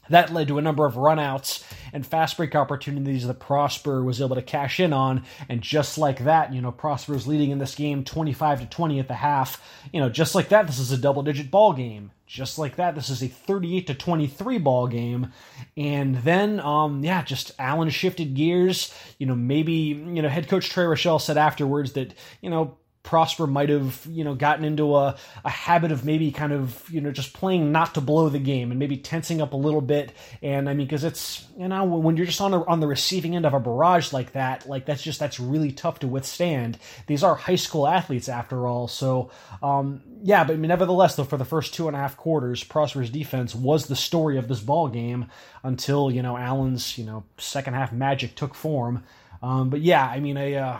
That 0.09 0.33
led 0.33 0.47
to 0.49 0.57
a 0.57 0.61
number 0.61 0.85
of 0.85 0.95
runouts 0.95 1.63
and 1.93 2.05
fast 2.05 2.37
break 2.37 2.55
opportunities 2.55 3.25
that 3.25 3.39
Prosper 3.39 4.03
was 4.03 4.21
able 4.21 4.35
to 4.35 4.41
cash 4.41 4.79
in 4.79 4.93
on. 4.93 5.23
And 5.49 5.61
just 5.61 5.97
like 5.97 6.23
that, 6.25 6.53
you 6.53 6.61
know, 6.61 6.71
Prosper 6.71 7.15
is 7.15 7.27
leading 7.27 7.51
in 7.51 7.59
this 7.59 7.75
game 7.75 8.03
25 8.03 8.61
to 8.61 8.65
20 8.67 8.99
at 8.99 9.07
the 9.07 9.15
half. 9.15 9.61
You 9.91 10.01
know, 10.01 10.09
just 10.09 10.35
like 10.35 10.49
that, 10.49 10.67
this 10.67 10.79
is 10.79 10.91
a 10.91 10.97
double 10.97 11.23
digit 11.23 11.49
ball 11.49 11.73
game. 11.73 12.11
Just 12.27 12.57
like 12.57 12.77
that, 12.77 12.95
this 12.95 13.09
is 13.09 13.21
a 13.21 13.27
38 13.27 13.87
to 13.87 13.93
23 13.93 14.57
ball 14.57 14.87
game. 14.87 15.31
And 15.77 16.15
then, 16.17 16.59
um, 16.59 17.03
yeah, 17.03 17.23
just 17.23 17.51
Allen 17.59 17.89
shifted 17.89 18.33
gears. 18.33 18.93
You 19.19 19.27
know, 19.27 19.35
maybe, 19.35 19.73
you 19.73 20.21
know, 20.21 20.29
head 20.29 20.49
coach 20.49 20.69
Trey 20.69 20.85
Rochelle 20.85 21.19
said 21.19 21.37
afterwards 21.37 21.93
that, 21.93 22.15
you 22.41 22.49
know, 22.49 22.77
Prosper 23.05 23.45
might 23.45 23.69
have, 23.69 24.05
you 24.09 24.23
know, 24.23 24.33
gotten 24.33 24.65
into 24.65 24.95
a, 24.95 25.15
a 25.45 25.49
habit 25.49 25.91
of 25.91 26.03
maybe 26.03 26.31
kind 26.31 26.51
of, 26.51 26.83
you 26.89 26.99
know, 26.99 27.11
just 27.11 27.33
playing 27.33 27.71
not 27.71 27.93
to 27.93 28.01
blow 28.01 28.29
the 28.29 28.39
game 28.39 28.71
and 28.71 28.79
maybe 28.79 28.97
tensing 28.97 29.41
up 29.41 29.53
a 29.53 29.57
little 29.57 29.79
bit. 29.79 30.11
And 30.41 30.67
I 30.67 30.73
mean, 30.73 30.87
because 30.87 31.03
it's, 31.03 31.45
you 31.55 31.67
know, 31.67 31.85
when 31.85 32.17
you're 32.17 32.25
just 32.25 32.41
on 32.41 32.51
the 32.51 32.59
on 32.65 32.79
the 32.79 32.87
receiving 32.87 33.35
end 33.35 33.45
of 33.45 33.53
a 33.53 33.59
barrage 33.59 34.11
like 34.11 34.33
that, 34.33 34.67
like 34.67 34.85
that's 34.85 35.03
just 35.03 35.19
that's 35.19 35.39
really 35.39 35.71
tough 35.71 35.99
to 35.99 36.07
withstand. 36.07 36.79
These 37.05 37.23
are 37.23 37.35
high 37.35 37.55
school 37.55 37.87
athletes 37.87 38.27
after 38.27 38.67
all, 38.67 38.87
so 38.87 39.29
um, 39.61 40.01
yeah. 40.23 40.43
But 40.43 40.57
nevertheless, 40.57 41.15
though, 41.15 41.23
for 41.23 41.37
the 41.37 41.45
first 41.45 41.75
two 41.75 41.87
and 41.87 41.95
a 41.95 41.99
half 41.99 42.17
quarters, 42.17 42.63
Prosper's 42.63 43.11
defense 43.11 43.53
was 43.53 43.85
the 43.85 43.95
story 43.95 44.37
of 44.37 44.47
this 44.47 44.59
ball 44.59 44.87
game 44.87 45.27
until 45.63 46.09
you 46.09 46.23
know 46.23 46.35
Allen's 46.35 46.97
you 46.97 47.05
know 47.05 47.23
second 47.37 47.75
half 47.75 47.93
magic 47.93 48.35
took 48.35 48.55
form. 48.55 49.03
Um, 49.43 49.69
but 49.69 49.81
yeah, 49.81 50.05
I 50.05 50.19
mean, 50.19 50.37
a 50.37 50.55
uh, 50.55 50.79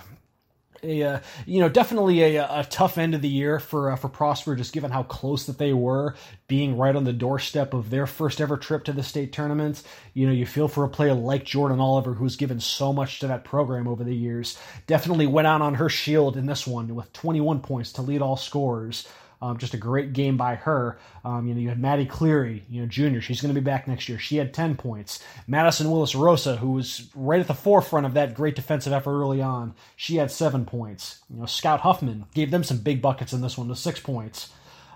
a 0.83 1.03
uh, 1.03 1.19
you 1.45 1.59
know 1.59 1.69
definitely 1.69 2.21
a, 2.21 2.43
a 2.43 2.65
tough 2.69 2.97
end 2.97 3.15
of 3.15 3.21
the 3.21 3.29
year 3.29 3.59
for 3.59 3.91
uh, 3.91 3.95
for 3.95 4.09
Prosper, 4.09 4.55
just 4.55 4.73
given 4.73 4.91
how 4.91 5.03
close 5.03 5.45
that 5.45 5.57
they 5.57 5.73
were, 5.73 6.15
being 6.47 6.77
right 6.77 6.95
on 6.95 7.03
the 7.03 7.13
doorstep 7.13 7.73
of 7.73 7.89
their 7.89 8.07
first 8.07 8.41
ever 8.41 8.57
trip 8.57 8.83
to 8.85 8.93
the 8.93 9.03
state 9.03 9.31
tournaments. 9.31 9.83
You 10.13 10.27
know, 10.27 10.33
you 10.33 10.45
feel 10.45 10.67
for 10.67 10.83
a 10.83 10.89
player 10.89 11.13
like 11.13 11.45
Jordan 11.45 11.79
Oliver, 11.79 12.13
who's 12.13 12.35
given 12.35 12.59
so 12.59 12.93
much 12.93 13.19
to 13.19 13.27
that 13.27 13.43
program 13.43 13.87
over 13.87 14.03
the 14.03 14.15
years. 14.15 14.57
Definitely 14.87 15.27
went 15.27 15.47
out 15.47 15.61
on 15.61 15.75
her 15.75 15.89
shield 15.89 16.37
in 16.37 16.45
this 16.45 16.65
one 16.67 16.93
with 16.95 17.11
21 17.13 17.61
points 17.61 17.93
to 17.93 18.01
lead 18.01 18.21
all 18.21 18.37
scorers. 18.37 19.07
Um, 19.41 19.57
just 19.57 19.73
a 19.73 19.77
great 19.77 20.13
game 20.13 20.37
by 20.37 20.55
her. 20.55 20.97
Um, 21.23 21.47
you 21.47 21.53
know, 21.53 21.61
you 21.61 21.69
had 21.69 21.79
Maddie 21.79 22.05
Cleary, 22.05 22.63
you 22.69 22.81
know, 22.81 22.87
junior. 22.87 23.21
She's 23.21 23.41
going 23.41 23.53
to 23.53 23.59
be 23.59 23.63
back 23.63 23.87
next 23.87 24.07
year. 24.09 24.17
She 24.17 24.37
had 24.37 24.53
10 24.53 24.75
points. 24.75 25.23
Madison 25.47 25.91
Willis 25.91 26.15
Rosa, 26.15 26.57
who 26.57 26.71
was 26.71 27.09
right 27.15 27.39
at 27.39 27.47
the 27.47 27.53
forefront 27.53 28.05
of 28.05 28.13
that 28.13 28.33
great 28.33 28.55
defensive 28.55 28.93
effort 28.93 29.19
early 29.19 29.41
on, 29.41 29.73
she 29.95 30.15
had 30.17 30.31
seven 30.31 30.65
points. 30.65 31.21
You 31.29 31.39
know, 31.39 31.45
Scout 31.45 31.81
Huffman 31.81 32.25
gave 32.33 32.51
them 32.51 32.63
some 32.63 32.77
big 32.77 33.01
buckets 33.01 33.33
in 33.33 33.41
this 33.41 33.57
one 33.57 33.67
with 33.67 33.77
six 33.77 33.99
points. 33.99 34.51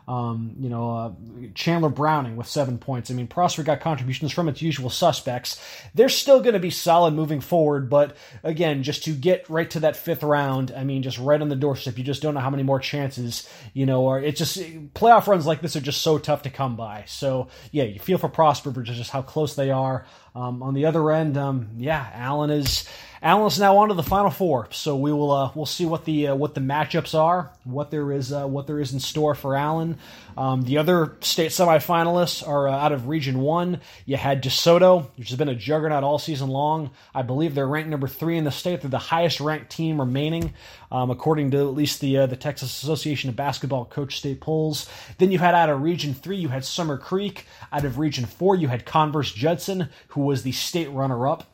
Um, 0.09 0.55
you 0.59 0.69
know, 0.69 0.89
uh, 0.89 1.11
Chandler 1.53 1.89
Browning 1.89 2.35
with 2.35 2.47
seven 2.47 2.79
points. 2.79 3.11
I 3.11 3.13
mean, 3.13 3.27
Prosper 3.27 3.61
got 3.61 3.79
contributions 3.79 4.31
from 4.31 4.49
its 4.49 4.59
usual 4.59 4.89
suspects. 4.89 5.63
They're 5.93 6.09
still 6.09 6.41
going 6.41 6.55
to 6.55 6.59
be 6.59 6.71
solid 6.71 7.13
moving 7.13 7.41
forward, 7.41 7.91
but 7.91 8.17
again, 8.43 8.81
just 8.81 9.03
to 9.03 9.11
get 9.11 9.47
right 9.51 9.69
to 9.69 9.81
that 9.81 9.95
fifth 9.95 10.23
round, 10.23 10.73
I 10.75 10.83
mean, 10.83 11.03
just 11.03 11.19
right 11.19 11.39
on 11.39 11.49
the 11.49 11.55
doorstep, 11.55 11.99
you 11.99 12.03
just 12.03 12.23
don't 12.23 12.33
know 12.33 12.39
how 12.39 12.49
many 12.49 12.63
more 12.63 12.79
chances, 12.79 13.47
you 13.73 13.85
know, 13.85 14.01
or 14.01 14.19
it's 14.19 14.39
just 14.39 14.57
playoff 14.95 15.27
runs 15.27 15.45
like 15.45 15.61
this 15.61 15.75
are 15.75 15.81
just 15.81 16.01
so 16.01 16.17
tough 16.17 16.41
to 16.41 16.49
come 16.49 16.75
by. 16.75 17.03
So, 17.05 17.49
yeah, 17.71 17.83
you 17.83 17.99
feel 17.99 18.17
for 18.17 18.29
Prosper 18.29 18.73
for 18.73 18.81
just 18.81 19.11
how 19.11 19.21
close 19.21 19.53
they 19.53 19.69
are. 19.69 20.07
Um, 20.35 20.61
on 20.63 20.73
the 20.73 20.85
other 20.85 21.11
end, 21.11 21.37
um, 21.37 21.69
yeah, 21.77 22.09
Allen 22.13 22.49
is 22.49 22.87
Allen's 23.21 23.59
now 23.59 23.77
on 23.77 23.89
to 23.89 23.93
the 23.95 24.03
final 24.03 24.31
four, 24.31 24.69
so 24.71 24.95
we 24.95 25.11
will 25.11 25.31
uh, 25.31 25.51
we'll 25.53 25.65
see 25.65 25.85
what 25.85 26.05
the 26.05 26.27
uh, 26.27 26.35
what 26.35 26.55
the 26.55 26.61
matchups 26.61 27.13
are, 27.13 27.51
what 27.65 27.91
there 27.91 28.13
is 28.13 28.31
uh, 28.31 28.47
what 28.47 28.65
there 28.65 28.79
is 28.79 28.93
in 28.93 29.01
store 29.01 29.35
for 29.35 29.57
Allen. 29.57 29.97
Um, 30.37 30.61
the 30.61 30.77
other 30.77 31.17
state 31.19 31.51
semifinalists 31.51 32.47
are 32.47 32.69
uh, 32.69 32.71
out 32.71 32.93
of 32.93 33.09
Region 33.09 33.39
One. 33.39 33.81
You 34.05 34.15
had 34.15 34.41
DeSoto, 34.41 35.07
which 35.17 35.29
has 35.29 35.37
been 35.37 35.49
a 35.49 35.55
juggernaut 35.55 36.03
all 36.05 36.17
season 36.17 36.47
long. 36.47 36.91
I 37.13 37.23
believe 37.23 37.55
they're 37.55 37.67
ranked 37.67 37.89
number 37.89 38.07
three 38.07 38.37
in 38.37 38.45
the 38.45 38.51
state. 38.51 38.81
They're 38.81 38.89
the 38.89 38.97
highest 38.97 39.41
ranked 39.41 39.69
team 39.69 39.99
remaining, 39.99 40.53
um, 40.91 41.11
according 41.11 41.51
to 41.51 41.57
at 41.59 41.75
least 41.75 42.01
the 42.01 42.17
uh, 42.17 42.25
the 42.25 42.35
Texas 42.35 42.83
Association 42.83 43.29
of 43.29 43.35
Basketball 43.35 43.85
coach 43.85 44.17
state 44.17 44.41
polls. 44.41 44.89
Then 45.17 45.31
you 45.31 45.39
had 45.39 45.55
out 45.55 45.69
of 45.69 45.81
Region 45.81 46.13
Three, 46.13 46.37
you 46.37 46.49
had 46.49 46.65
Summer 46.65 46.97
Creek. 46.97 47.45
Out 47.71 47.85
of 47.85 47.99
Region 47.99 48.25
Four, 48.25 48.55
you 48.55 48.67
had 48.67 48.85
Converse 48.85 49.31
Judson, 49.31 49.89
who 50.09 50.21
was 50.21 50.43
the 50.43 50.51
state 50.51 50.89
runner 50.91 51.27
up. 51.27 51.45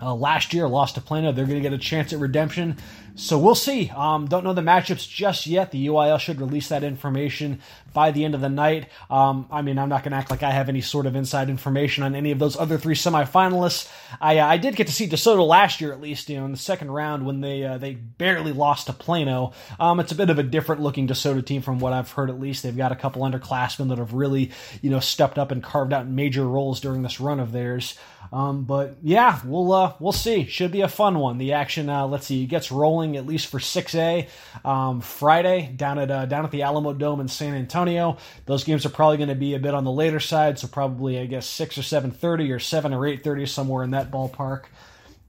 Uh, 0.00 0.14
last 0.14 0.52
year 0.52 0.66
lost 0.66 0.96
to 0.96 1.00
Plano. 1.00 1.32
They're 1.32 1.46
going 1.46 1.62
to 1.62 1.68
get 1.68 1.72
a 1.72 1.78
chance 1.78 2.12
at 2.12 2.18
redemption. 2.18 2.76
So 3.14 3.38
we'll 3.38 3.54
see. 3.54 3.90
Um, 3.94 4.26
don't 4.26 4.42
know 4.42 4.54
the 4.54 4.62
matchups 4.62 5.08
just 5.08 5.46
yet. 5.46 5.70
The 5.70 5.86
UIL 5.88 6.18
should 6.18 6.40
release 6.40 6.70
that 6.70 6.82
information 6.82 7.60
by 7.92 8.10
the 8.10 8.24
end 8.24 8.34
of 8.34 8.40
the 8.40 8.48
night. 8.48 8.88
Um, 9.10 9.46
I 9.50 9.60
mean, 9.60 9.78
I'm 9.78 9.90
not 9.90 10.02
going 10.02 10.12
to 10.12 10.16
act 10.16 10.30
like 10.30 10.42
I 10.42 10.50
have 10.50 10.70
any 10.70 10.80
sort 10.80 11.04
of 11.04 11.14
inside 11.14 11.50
information 11.50 12.04
on 12.04 12.14
any 12.14 12.30
of 12.30 12.38
those 12.38 12.56
other 12.56 12.78
three 12.78 12.94
semifinalists. 12.94 13.90
I, 14.18 14.38
uh, 14.38 14.46
I 14.46 14.56
did 14.56 14.76
get 14.76 14.86
to 14.86 14.92
see 14.92 15.06
DeSoto 15.06 15.46
last 15.46 15.80
year, 15.80 15.92
at 15.92 16.00
least, 16.00 16.30
you 16.30 16.38
know, 16.38 16.46
in 16.46 16.52
the 16.52 16.58
second 16.58 16.90
round 16.90 17.26
when 17.26 17.42
they 17.42 17.64
uh, 17.64 17.76
they 17.76 17.94
barely 17.94 18.52
lost 18.52 18.86
to 18.86 18.94
Plano. 18.94 19.52
Um, 19.78 20.00
it's 20.00 20.12
a 20.12 20.16
bit 20.16 20.30
of 20.30 20.38
a 20.38 20.42
different 20.42 20.80
looking 20.80 21.06
DeSoto 21.06 21.44
team 21.44 21.60
from 21.60 21.80
what 21.80 21.92
I've 21.92 22.10
heard. 22.10 22.30
At 22.30 22.40
least 22.40 22.62
they've 22.62 22.76
got 22.76 22.92
a 22.92 22.96
couple 22.96 23.22
underclassmen 23.22 23.90
that 23.90 23.98
have 23.98 24.14
really, 24.14 24.52
you 24.80 24.88
know, 24.88 25.00
stepped 25.00 25.38
up 25.38 25.50
and 25.50 25.62
carved 25.62 25.92
out 25.92 26.06
major 26.06 26.46
roles 26.46 26.80
during 26.80 27.02
this 27.02 27.20
run 27.20 27.40
of 27.40 27.52
theirs. 27.52 27.98
Um, 28.32 28.64
but 28.64 28.96
yeah, 29.02 29.40
we'll 29.44 29.70
uh, 29.72 29.92
we'll 30.00 30.12
see. 30.12 30.46
Should 30.46 30.72
be 30.72 30.80
a 30.80 30.88
fun 30.88 31.18
one. 31.18 31.36
The 31.36 31.52
action, 31.52 31.90
uh, 31.90 32.06
let's 32.06 32.26
see, 32.26 32.46
gets 32.46 32.72
rolling 32.72 33.16
at 33.18 33.26
least 33.26 33.48
for 33.48 33.58
6A 33.58 34.28
um, 34.64 35.02
Friday 35.02 35.70
down 35.76 35.98
at 35.98 36.10
uh, 36.10 36.24
down 36.24 36.44
at 36.44 36.50
the 36.50 36.60
Alamodome 36.60 37.20
in 37.20 37.28
San 37.28 37.54
Antonio. 37.54 38.16
Those 38.46 38.64
games 38.64 38.86
are 38.86 38.90
probably 38.90 39.18
going 39.18 39.28
to 39.28 39.34
be 39.34 39.54
a 39.54 39.58
bit 39.58 39.74
on 39.74 39.84
the 39.84 39.92
later 39.92 40.18
side, 40.18 40.58
so 40.58 40.66
probably 40.66 41.18
I 41.18 41.26
guess 41.26 41.46
six 41.46 41.76
or 41.76 41.82
seven 41.82 42.10
thirty 42.10 42.50
or 42.50 42.58
seven 42.58 42.94
or 42.94 43.06
eight 43.06 43.22
thirty 43.22 43.44
somewhere 43.44 43.84
in 43.84 43.90
that 43.90 44.10
ballpark. 44.10 44.64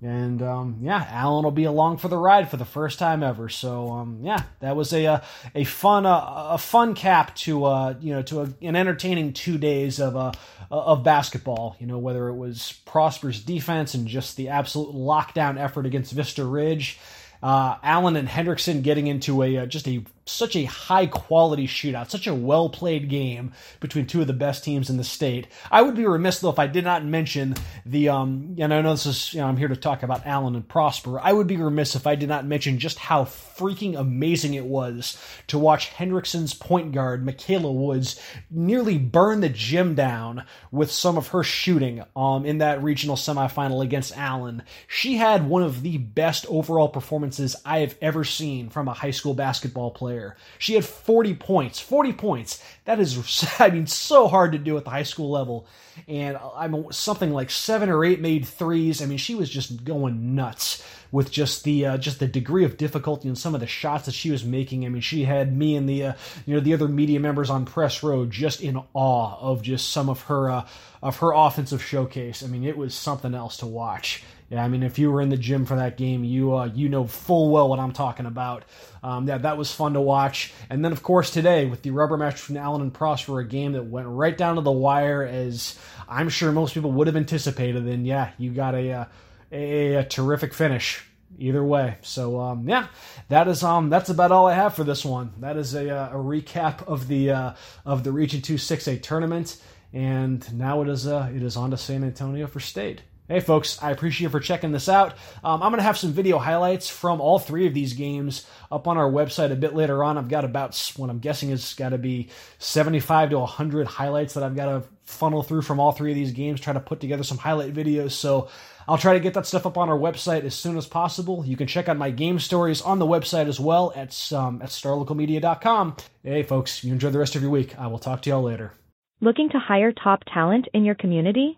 And 0.03 0.41
um, 0.41 0.77
yeah, 0.81 1.05
Allen 1.09 1.43
will 1.43 1.51
be 1.51 1.63
along 1.65 1.97
for 1.97 2.07
the 2.07 2.17
ride 2.17 2.49
for 2.49 2.57
the 2.57 2.65
first 2.65 2.99
time 2.99 3.23
ever. 3.23 3.47
So 3.47 3.89
um, 3.89 4.19
yeah, 4.21 4.43
that 4.59 4.75
was 4.75 4.91
a 4.91 5.03
a, 5.03 5.13
uh, 5.13 5.21
a 5.55 5.63
fun 5.63 6.05
uh, 6.05 6.47
a 6.51 6.57
fun 6.57 6.95
cap 6.95 7.35
to 7.37 7.65
uh, 7.65 7.95
you 7.99 8.13
know 8.13 8.21
to 8.23 8.41
a, 8.41 8.53
an 8.61 8.75
entertaining 8.75 9.33
two 9.33 9.57
days 9.57 9.99
of 9.99 10.15
uh, 10.15 10.31
of 10.69 11.03
basketball. 11.03 11.75
You 11.79 11.87
know 11.87 11.97
whether 11.97 12.27
it 12.27 12.35
was 12.35 12.79
Prosper's 12.85 13.41
defense 13.41 13.93
and 13.93 14.07
just 14.07 14.35
the 14.37 14.49
absolute 14.49 14.93
lockdown 14.93 15.59
effort 15.59 15.85
against 15.85 16.11
Vista 16.13 16.45
Ridge. 16.45 16.99
Uh, 17.41 17.77
Allen 17.83 18.15
and 18.15 18.27
Hendrickson 18.27 18.83
getting 18.83 19.07
into 19.07 19.43
a 19.43 19.57
uh, 19.57 19.65
just 19.65 19.87
a 19.87 20.03
such 20.25 20.55
a 20.55 20.63
high 20.63 21.05
quality 21.05 21.67
shootout, 21.67 22.09
such 22.09 22.27
a 22.27 22.33
well 22.33 22.69
played 22.69 23.09
game 23.09 23.51
between 23.79 24.05
two 24.05 24.21
of 24.21 24.27
the 24.27 24.33
best 24.33 24.63
teams 24.63 24.89
in 24.89 24.97
the 24.97 25.03
state. 25.03 25.47
I 25.69 25.81
would 25.81 25.95
be 25.95 26.05
remiss 26.05 26.39
though 26.39 26.49
if 26.49 26.59
I 26.59 26.67
did 26.67 26.83
not 26.83 27.05
mention 27.05 27.55
the 27.85 28.09
um 28.09 28.55
and 28.57 28.73
I 28.73 28.81
know 28.81 28.91
this 28.91 29.05
is 29.05 29.33
you 29.33 29.41
know 29.41 29.47
I'm 29.47 29.57
here 29.57 29.67
to 29.67 29.75
talk 29.75 30.03
about 30.03 30.25
Allen 30.25 30.55
and 30.55 30.67
Prosper. 30.67 31.19
I 31.19 31.33
would 31.33 31.47
be 31.47 31.57
remiss 31.57 31.95
if 31.95 32.07
I 32.07 32.15
did 32.15 32.29
not 32.29 32.45
mention 32.45 32.79
just 32.79 32.97
how 32.97 33.25
freaking 33.25 33.97
amazing 33.97 34.53
it 34.53 34.65
was 34.65 35.17
to 35.47 35.59
watch 35.59 35.91
Hendrickson's 35.91 36.53
point 36.53 36.93
guard 36.93 37.25
Michaela 37.25 37.71
Woods 37.71 38.19
nearly 38.49 38.97
burn 38.97 39.41
the 39.41 39.49
gym 39.49 39.95
down 39.95 40.45
with 40.71 40.91
some 40.91 41.17
of 41.17 41.29
her 41.29 41.43
shooting 41.43 42.03
um 42.15 42.45
in 42.45 42.59
that 42.59 42.81
regional 42.81 43.17
semifinal 43.17 43.83
against 43.83 44.17
Allen. 44.17 44.63
She 44.87 45.17
had 45.17 45.49
one 45.49 45.63
of 45.63 45.81
the 45.81 45.97
best 45.97 46.45
overall 46.47 46.87
performances 46.87 47.55
I 47.65 47.79
have 47.79 47.97
ever 48.01 48.23
seen 48.23 48.69
from 48.69 48.87
a 48.87 48.93
high 48.93 49.11
school 49.11 49.33
basketball 49.33 49.91
player 49.91 50.12
She 50.59 50.75
had 50.75 50.85
40 50.85 51.35
points. 51.35 51.79
40 51.79 52.13
points. 52.13 52.63
That 52.85 52.99
is, 52.99 53.45
I 53.59 53.69
mean, 53.69 53.87
so 53.87 54.27
hard 54.27 54.51
to 54.53 54.57
do 54.57 54.77
at 54.77 54.83
the 54.83 54.89
high 54.89 55.03
school 55.03 55.29
level. 55.29 55.67
And 56.07 56.37
I'm 56.55 56.91
something 56.91 57.31
like 57.31 57.51
seven 57.51 57.89
or 57.89 58.03
eight 58.03 58.19
made 58.19 58.45
threes. 58.45 59.01
I 59.01 59.05
mean, 59.05 59.17
she 59.17 59.35
was 59.35 59.49
just 59.49 59.83
going 59.83 60.35
nuts 60.35 60.83
with 61.13 61.31
just 61.31 61.63
the 61.63 61.85
uh, 61.85 61.97
just 61.97 62.19
the 62.19 62.27
degree 62.27 62.65
of 62.65 62.75
difficulty 62.75 63.27
and 63.27 63.37
some 63.37 63.53
of 63.53 63.61
the 63.61 63.67
shots 63.67 64.05
that 64.07 64.13
she 64.13 64.31
was 64.31 64.43
making. 64.43 64.83
I 64.83 64.89
mean, 64.89 65.03
she 65.03 65.23
had 65.23 65.55
me 65.55 65.75
and 65.75 65.87
the 65.87 66.05
uh, 66.05 66.13
you 66.45 66.55
know 66.55 66.59
the 66.59 66.73
other 66.73 66.87
media 66.87 67.19
members 67.19 67.51
on 67.51 67.65
press 67.65 68.01
row 68.01 68.25
just 68.25 68.61
in 68.61 68.81
awe 68.93 69.37
of 69.39 69.61
just 69.61 69.91
some 69.91 70.09
of 70.09 70.23
her 70.23 70.49
uh, 70.49 70.67
of 71.03 71.17
her 71.17 71.31
offensive 71.31 71.83
showcase. 71.83 72.43
I 72.43 72.47
mean, 72.47 72.63
it 72.63 72.75
was 72.75 72.95
something 72.95 73.35
else 73.35 73.57
to 73.57 73.67
watch. 73.67 74.23
Yeah, 74.53 74.63
I 74.63 74.67
mean, 74.67 74.83
if 74.83 74.99
you 74.99 75.11
were 75.11 75.19
in 75.19 75.29
the 75.29 75.37
gym 75.37 75.65
for 75.65 75.77
that 75.77 75.97
game, 75.97 76.23
you 76.23 76.55
uh, 76.55 76.65
you 76.65 76.87
know 76.87 77.07
full 77.07 77.49
well 77.49 77.67
what 77.69 77.79
I'm 77.79 77.91
talking 77.91 78.27
about. 78.27 78.65
Um, 79.01 79.27
yeah, 79.27 79.39
that 79.39 79.57
was 79.57 79.73
fun 79.73 79.93
to 79.93 80.01
watch. 80.01 80.53
And 80.69 80.85
then, 80.85 80.91
of 80.91 81.01
course, 81.01 81.31
today 81.31 81.65
with 81.65 81.81
the 81.81 81.89
rubber 81.89 82.17
match 82.17 82.35
between 82.35 82.57
Allen 82.57 82.83
and 82.83 82.93
Prosper, 82.93 83.39
a 83.39 83.47
game 83.47 83.71
that 83.71 83.85
went 83.85 84.07
right 84.07 84.37
down 84.37 84.57
to 84.57 84.61
the 84.61 84.71
wire, 84.71 85.23
as 85.23 85.79
I'm 86.07 86.29
sure 86.29 86.51
most 86.51 86.75
people 86.75 86.91
would 86.91 87.07
have 87.07 87.15
anticipated. 87.15 87.87
And 87.87 88.05
yeah, 88.05 88.29
you 88.37 88.51
got 88.51 88.75
a 88.75 88.91
uh, 88.91 89.05
a, 89.51 89.93
a 89.95 90.03
terrific 90.03 90.53
finish 90.53 91.03
either 91.39 91.63
way. 91.63 91.97
So 92.03 92.39
um, 92.39 92.69
yeah, 92.69 92.89
that 93.29 93.47
is 93.47 93.63
um 93.63 93.89
that's 93.89 94.09
about 94.09 94.31
all 94.31 94.45
I 94.45 94.53
have 94.53 94.75
for 94.75 94.83
this 94.83 95.03
one. 95.03 95.33
That 95.39 95.57
is 95.57 95.73
a, 95.73 95.89
uh, 95.89 96.09
a 96.11 96.17
recap 96.17 96.87
of 96.87 97.07
the 97.07 97.31
uh, 97.31 97.53
of 97.87 98.03
the 98.03 98.11
Region 98.11 98.43
Two 98.43 98.59
Six 98.59 98.87
A 98.87 98.99
tournament, 98.99 99.57
and 99.93 100.47
now 100.53 100.83
it 100.83 100.89
is 100.89 101.07
uh, 101.07 101.31
it 101.33 101.41
is 101.41 101.57
on 101.57 101.71
to 101.71 101.77
San 101.77 102.03
Antonio 102.03 102.45
for 102.45 102.59
state. 102.59 103.01
Hey 103.29 103.39
folks, 103.39 103.81
I 103.81 103.91
appreciate 103.91 104.25
you 104.25 104.29
for 104.29 104.41
checking 104.41 104.73
this 104.73 104.89
out. 104.89 105.13
Um, 105.45 105.63
I'm 105.63 105.71
going 105.71 105.77
to 105.77 105.83
have 105.83 105.97
some 105.97 106.11
video 106.11 106.39
highlights 106.39 106.89
from 106.89 107.21
all 107.21 107.39
three 107.39 107.65
of 107.65 107.73
these 107.73 107.93
games 107.93 108.45
up 108.69 108.85
on 108.85 108.97
our 108.97 109.09
website 109.09 109.49
a 109.49 109.55
bit 109.55 109.73
later 109.73 110.03
on. 110.03 110.17
I've 110.17 110.27
got 110.27 110.43
about 110.43 110.77
what 110.97 111.09
I'm 111.09 111.19
guessing 111.19 111.49
is 111.49 111.73
got 111.73 111.89
to 111.89 111.97
be 111.97 112.27
75 112.57 113.29
to 113.29 113.39
100 113.39 113.87
highlights 113.87 114.33
that 114.33 114.43
I've 114.43 114.57
got 114.57 114.65
to 114.65 114.83
funnel 115.05 115.41
through 115.41 115.61
from 115.61 115.79
all 115.79 115.93
three 115.93 116.11
of 116.11 116.15
these 116.15 116.33
games, 116.33 116.59
try 116.59 116.73
to 116.73 116.81
put 116.81 116.99
together 116.99 117.23
some 117.23 117.37
highlight 117.37 117.73
videos. 117.73 118.11
So 118.11 118.49
I'll 118.89 118.97
try 118.97 119.13
to 119.13 119.21
get 119.21 119.35
that 119.35 119.45
stuff 119.45 119.65
up 119.65 119.77
on 119.77 119.89
our 119.89 119.97
website 119.97 120.43
as 120.43 120.53
soon 120.53 120.77
as 120.77 120.85
possible. 120.85 121.45
You 121.45 121.55
can 121.55 121.67
check 121.67 121.87
out 121.87 121.95
my 121.95 122.11
game 122.11 122.39
stories 122.39 122.81
on 122.81 122.99
the 122.99 123.07
website 123.07 123.47
as 123.47 123.57
well 123.57 123.93
at, 123.95 124.33
um, 124.33 124.61
at 124.61 124.67
starlocalmedia.com. 124.67 125.95
Hey 126.23 126.43
folks, 126.43 126.83
you 126.83 126.91
enjoy 126.91 127.09
the 127.09 127.19
rest 127.19 127.37
of 127.37 127.41
your 127.41 127.51
week. 127.51 127.79
I 127.79 127.87
will 127.87 127.99
talk 127.99 128.21
to 128.23 128.29
y'all 128.29 128.43
later. 128.43 128.73
Looking 129.21 129.49
to 129.51 129.59
hire 129.59 129.93
top 129.93 130.25
talent 130.25 130.67
in 130.73 130.83
your 130.83 130.95
community? 130.95 131.57